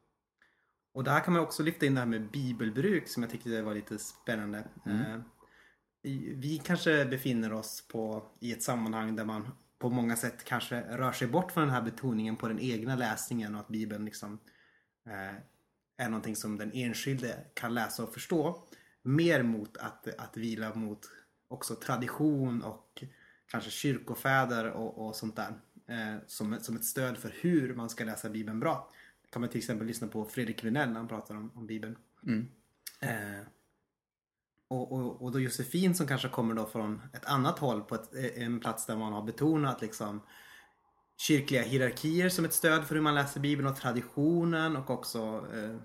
Och 0.93 1.03
där 1.03 1.19
kan 1.19 1.33
man 1.33 1.41
också 1.43 1.63
lyfta 1.63 1.85
in 1.85 1.93
det 1.93 1.99
här 1.99 2.07
med 2.07 2.31
bibelbruk 2.31 3.07
som 3.07 3.23
jag 3.23 3.31
tyckte 3.31 3.61
var 3.61 3.73
lite 3.73 3.97
spännande. 3.99 4.67
Eh, 4.85 5.19
i- 6.01 6.33
Vi 6.35 6.57
kanske 6.65 7.05
befinner 7.05 7.53
oss 7.53 7.87
på, 7.87 8.31
i 8.39 8.51
ett 8.51 8.63
sammanhang 8.63 9.15
där 9.15 9.25
man 9.25 9.47
på 9.79 9.89
många 9.89 10.15
sätt 10.15 10.43
kanske 10.43 10.81
rör 10.97 11.11
sig 11.11 11.27
bort 11.27 11.51
från 11.51 11.63
den 11.63 11.73
här 11.73 11.81
betoningen 11.81 12.35
på 12.35 12.47
den 12.47 12.59
egna 12.59 12.95
läsningen 12.95 13.55
och 13.55 13.61
att 13.61 13.67
bibeln 13.67 14.05
liksom 14.05 14.39
eh, 15.05 15.35
är 15.97 16.09
någonting 16.09 16.35
som 16.35 16.57
den 16.57 16.71
enskilde 16.73 17.45
kan 17.53 17.73
läsa 17.73 18.03
och 18.03 18.13
förstå. 18.13 18.67
Mer 19.07 19.43
mot 19.43 19.77
att, 19.77 20.07
att 20.17 20.37
vila 20.37 20.75
mot 20.75 21.09
också 21.47 21.75
tradition 21.75 22.61
och 22.61 23.03
kanske 23.47 23.71
kyrkofäder 23.71 24.71
och, 24.71 25.07
och 25.07 25.15
sånt 25.15 25.35
där. 25.35 25.53
Eh, 25.87 26.15
som, 26.27 26.59
som 26.61 26.75
ett 26.75 26.85
stöd 26.85 27.17
för 27.17 27.33
hur 27.41 27.75
man 27.75 27.89
ska 27.89 28.03
läsa 28.03 28.29
bibeln 28.29 28.59
bra. 28.59 28.89
kan 29.29 29.41
man 29.41 29.49
till 29.49 29.57
exempel 29.57 29.87
lyssna 29.87 30.07
på 30.07 30.25
Fredrik 30.25 30.63
Vinell 30.63 30.89
när 30.89 30.97
han 30.97 31.07
pratar 31.07 31.35
om, 31.35 31.51
om 31.55 31.67
bibeln. 31.67 31.95
Eh, 32.99 33.47
och, 34.67 34.91
och, 34.91 35.21
och 35.21 35.31
då 35.31 35.39
Josefin 35.39 35.95
som 35.95 36.07
kanske 36.07 36.29
kommer 36.29 36.55
då 36.55 36.65
från 36.65 37.01
ett 37.13 37.25
annat 37.25 37.59
håll 37.59 37.81
på 37.81 37.95
ett, 37.95 38.15
eh, 38.15 38.43
en 38.43 38.59
plats 38.59 38.85
där 38.85 38.95
man 38.95 39.13
har 39.13 39.21
betonat 39.21 39.81
liksom 39.81 40.21
kyrkliga 41.17 41.61
hierarkier 41.61 42.29
som 42.29 42.45
ett 42.45 42.53
stöd 42.53 42.87
för 42.87 42.95
hur 42.95 43.01
man 43.01 43.15
läser 43.15 43.39
Bibeln 43.39 43.67
och 43.67 43.75
traditionen 43.75 44.75
och 44.75 44.89
också 44.89 45.47
eh, 45.53 45.75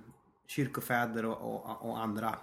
kyrkofäder 0.47 1.25
och, 1.25 1.55
och, 1.55 1.91
och 1.91 2.01
andra 2.01 2.39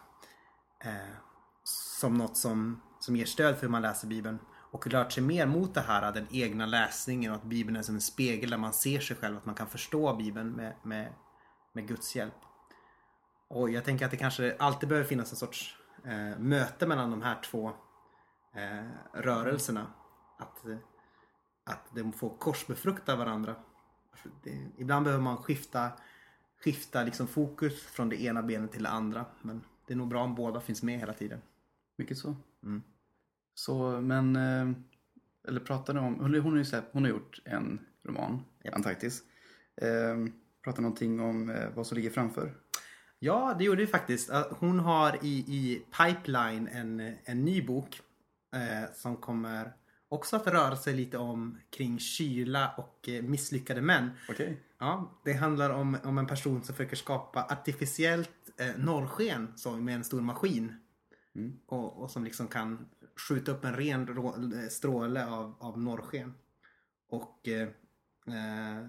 eh, 0.80 1.16
som 1.64 2.14
något 2.14 2.38
som, 2.38 2.82
som 3.00 3.16
ger 3.16 3.26
stöd 3.26 3.56
för 3.56 3.62
hur 3.62 3.70
man 3.70 3.82
läser 3.82 4.08
Bibeln. 4.08 4.40
Och 4.72 4.88
rört 4.88 5.12
sig 5.12 5.24
mer 5.24 5.46
mot 5.46 5.74
det 5.74 5.82
här, 5.82 6.12
den 6.12 6.28
egna 6.32 6.66
läsningen 6.66 7.32
och 7.32 7.38
att 7.38 7.44
Bibeln 7.44 7.78
är 7.78 7.82
som 7.82 7.96
en 7.96 8.02
spegel 8.02 8.50
där 8.50 8.58
man 8.58 8.74
ser 8.74 9.00
sig 9.00 9.18
själv, 9.18 9.38
att 9.38 9.46
man 9.46 9.56
kan 9.56 9.68
förstå 9.68 10.16
Bibeln 10.16 10.52
med, 10.52 10.74
med, 10.84 11.14
med 11.74 11.88
Guds 11.88 12.16
hjälp. 12.16 12.34
Och 13.48 13.70
jag 13.70 13.86
tänker 13.86 14.06
att 14.06 14.12
det 14.12 14.18
kanske 14.18 14.56
alltid 14.60 14.90
behöver 14.90 15.08
finnas 15.08 15.32
en 15.32 15.38
sorts 15.38 15.78
eh, 16.04 16.40
möte 16.40 16.88
mellan 16.88 17.12
de 17.12 17.22
här 17.22 17.42
två 17.42 17.68
eh, 18.54 18.88
rörelserna. 19.14 19.88
Att, 20.38 20.66
eh, 20.66 20.78
att 21.64 21.96
de 21.96 22.14
får 22.14 22.38
korsbefrukta 22.38 23.16
varandra. 23.16 23.56
Det, 24.44 24.68
ibland 24.78 25.04
behöver 25.04 25.24
man 25.24 25.38
skifta, 25.38 25.92
skifta 26.64 27.04
liksom 27.04 27.28
fokus 27.28 27.84
från 27.84 28.10
det 28.10 28.22
ena 28.22 28.44
benet 28.44 28.72
till 28.72 28.84
det 28.84 28.90
andra. 28.90 29.26
Men 29.42 29.64
det 29.88 29.94
är 29.94 29.98
nog 29.98 30.08
bra 30.08 30.24
om 30.24 30.36
båda 30.36 30.62
finns 30.62 30.84
med 30.84 31.00
hela 31.00 31.14
tiden. 31.14 31.42
Mycket 31.98 32.18
så. 32.18 32.36
Mm. 32.64 32.84
Så, 33.54 34.02
men, 34.02 34.36
eh, 34.36 34.72
eller 35.48 35.60
pratar 35.60 35.94
ni 35.94 36.00
om, 36.00 36.16
hon, 36.20 36.36
hon, 36.36 36.52
har 36.52 36.58
ju 36.58 36.66
släppt, 36.66 36.94
hon 36.94 37.04
har 37.04 37.10
gjort 37.10 37.40
en 37.46 37.80
roman, 38.04 38.44
Japp. 38.64 38.76
Antarktis. 38.76 39.24
Eh, 39.82 40.18
pratar 40.64 40.82
någonting 40.82 41.20
om 41.20 41.50
eh, 41.50 41.70
vad 41.76 41.88
som 41.88 41.96
ligger 41.96 42.10
framför? 42.10 42.54
Ja, 43.20 43.56
det 43.58 43.64
gjorde 43.64 43.82
det 43.82 43.88
faktiskt. 43.88 44.30
Uh, 44.30 44.46
Hon 44.50 44.80
har 44.80 45.26
i, 45.26 45.38
i 45.38 45.82
pipeline 45.98 46.68
en, 46.68 47.16
en 47.24 47.46
ny 47.46 47.62
bok 47.62 48.02
eh, 48.56 48.94
som 48.94 49.16
kommer 49.16 49.74
också 50.10 50.36
att 50.36 50.48
röra 50.48 50.76
sig 50.76 50.94
lite 50.94 51.18
om 51.18 51.58
kring 51.70 52.00
kyla 52.00 52.72
och 52.78 53.10
eh, 53.10 53.24
misslyckade 53.24 53.82
män. 53.82 54.10
Okej. 54.30 54.64
Ja, 54.80 55.22
det 55.24 55.34
handlar 55.34 55.70
om, 55.70 55.98
om 56.04 56.18
en 56.18 56.28
person 56.28 56.64
som 56.64 56.76
försöker 56.76 56.96
skapa 56.96 57.44
artificiellt 57.44 58.30
eh, 58.58 58.78
norrsken 58.78 59.54
så, 59.56 59.72
med 59.72 59.96
en 59.96 60.04
stor 60.04 60.22
maskin. 60.22 60.76
Och, 61.66 62.02
och 62.02 62.12
som 62.12 62.24
liksom 62.24 62.48
kan 62.48 62.90
skjuta 63.28 63.52
upp 63.52 63.66
en 63.66 63.76
ren 63.76 64.08
rå, 64.08 64.36
eh, 64.36 64.70
stråle 64.70 65.26
av, 65.26 65.56
av 65.60 65.80
norrsken. 65.80 66.34
Och, 67.10 67.48
eh, 67.48 67.68
eh, 68.28 68.88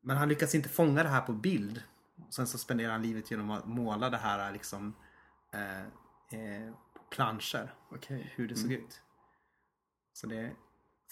men 0.00 0.16
han 0.16 0.28
lyckas 0.28 0.54
inte 0.54 0.68
fånga 0.68 1.02
det 1.02 1.08
här 1.08 1.20
på 1.20 1.32
bild. 1.32 1.82
Sen 2.30 2.46
så 2.46 2.58
spenderar 2.58 2.92
han 2.92 3.02
livet 3.02 3.30
genom 3.30 3.50
att 3.50 3.66
måla 3.66 4.10
det 4.10 4.16
här 4.16 4.52
liksom 4.52 4.94
eh, 5.52 5.80
eh, 6.40 6.74
planscher. 7.10 7.74
Okej. 7.90 8.32
Hur 8.36 8.48
det 8.48 8.56
såg 8.56 8.72
ut. 8.72 9.02
Så 10.12 10.26
det, 10.26 10.52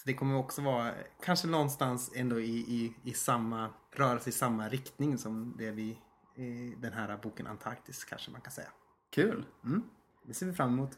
så 0.05 0.09
det 0.11 0.17
kommer 0.17 0.35
också 0.35 0.61
vara 0.61 0.93
kanske 1.21 1.47
någonstans 1.47 2.11
ändå 2.15 2.39
i, 2.39 2.57
i, 2.57 2.93
i 3.03 3.13
samma 3.13 3.69
rörelse 3.91 4.29
i 4.29 4.33
samma 4.33 4.69
riktning 4.69 5.17
som 5.17 5.55
det 5.57 5.71
vi 5.71 6.01
i 6.35 6.75
den 6.81 6.93
här 6.93 7.17
boken 7.17 7.47
Antarktis 7.47 8.03
kanske 8.03 8.31
man 8.31 8.41
kan 8.41 8.51
säga. 8.51 8.67
Kul. 9.09 9.45
Mm. 9.63 9.83
Det 10.25 10.33
ser 10.33 10.45
vi 10.45 10.53
fram 10.53 10.73
emot. 10.73 10.97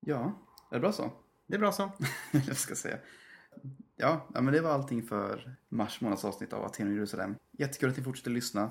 Ja, 0.00 0.32
är 0.70 0.74
det 0.74 0.80
bra 0.80 0.92
så? 0.92 1.12
Det 1.46 1.54
är 1.54 1.58
bra 1.58 1.72
så. 1.72 1.92
jag 2.32 2.56
ska 2.56 2.74
säga. 2.74 2.98
Ja, 3.96 4.28
ja, 4.34 4.40
men 4.40 4.54
det 4.54 4.60
var 4.60 4.70
allting 4.70 5.02
för 5.02 5.56
mars 5.68 6.00
månads 6.00 6.24
avsnitt 6.24 6.52
av 6.52 6.64
Aten 6.64 6.88
och 6.88 6.94
Jerusalem. 6.94 7.34
Jättekul 7.52 7.90
att 7.90 7.96
ni 7.96 8.02
fortsätter 8.02 8.30
lyssna. 8.30 8.70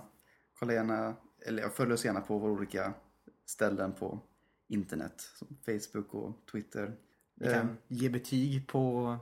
Kolla 0.60 0.74
gärna, 0.74 1.16
eller 1.46 1.70
följ 1.70 1.94
oss 1.94 2.06
gärna 2.06 2.22
på 2.22 2.38
våra 2.38 2.52
olika 2.52 2.94
ställen 3.46 3.94
på 3.94 4.20
internet. 4.68 5.22
Som 5.36 5.58
Facebook 5.66 6.14
och 6.14 6.46
Twitter. 6.52 6.98
Eh, 7.42 7.54
kan 7.54 7.78
ge 7.88 8.10
betyg 8.10 8.68
på 8.68 9.16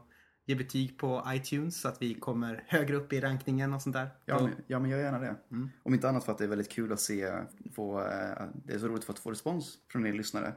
Ge 0.50 0.56
betyg 0.56 0.98
på 0.98 1.24
iTunes 1.28 1.82
så 1.82 1.88
att 1.88 2.02
vi 2.02 2.14
kommer 2.14 2.64
högre 2.68 2.96
upp 2.96 3.14
i 3.14 3.22
rankningen 3.22 3.74
och 3.74 3.82
sånt 3.82 3.94
där. 3.94 4.10
Ja, 4.26 4.42
men, 4.42 4.56
ja, 4.68 4.80
men 4.80 4.92
gör 4.92 5.00
gärna 5.00 5.20
det. 5.20 5.36
Om 5.84 5.94
inte 5.94 6.10
annat 6.10 6.26
för 6.26 6.32
att 6.32 6.38
det 6.38 6.44
är 6.44 6.48
väldigt 6.48 6.72
kul 6.72 6.94
att 6.94 7.00
se, 7.00 7.32
få, 7.74 8.00
eh, 8.00 8.48
det 8.66 8.74
är 8.74 8.80
så 8.80 8.88
roligt 8.88 9.04
för 9.04 9.14
att 9.14 9.20
få 9.20 9.32
respons 9.32 9.78
från 9.88 10.08
er 10.08 10.14
lyssnare. 10.14 10.54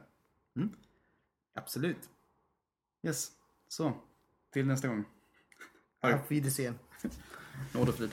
Absolut. 1.55 2.09
Yes, 3.03 3.31
så. 3.67 3.93
Till 4.53 4.65
nästa 4.65 4.87
gång. 4.87 5.05
Auf 6.01 6.31
Wiedersehen. 6.31 6.79
Nåd 7.73 7.89
och 7.89 7.95
frid. 7.95 8.11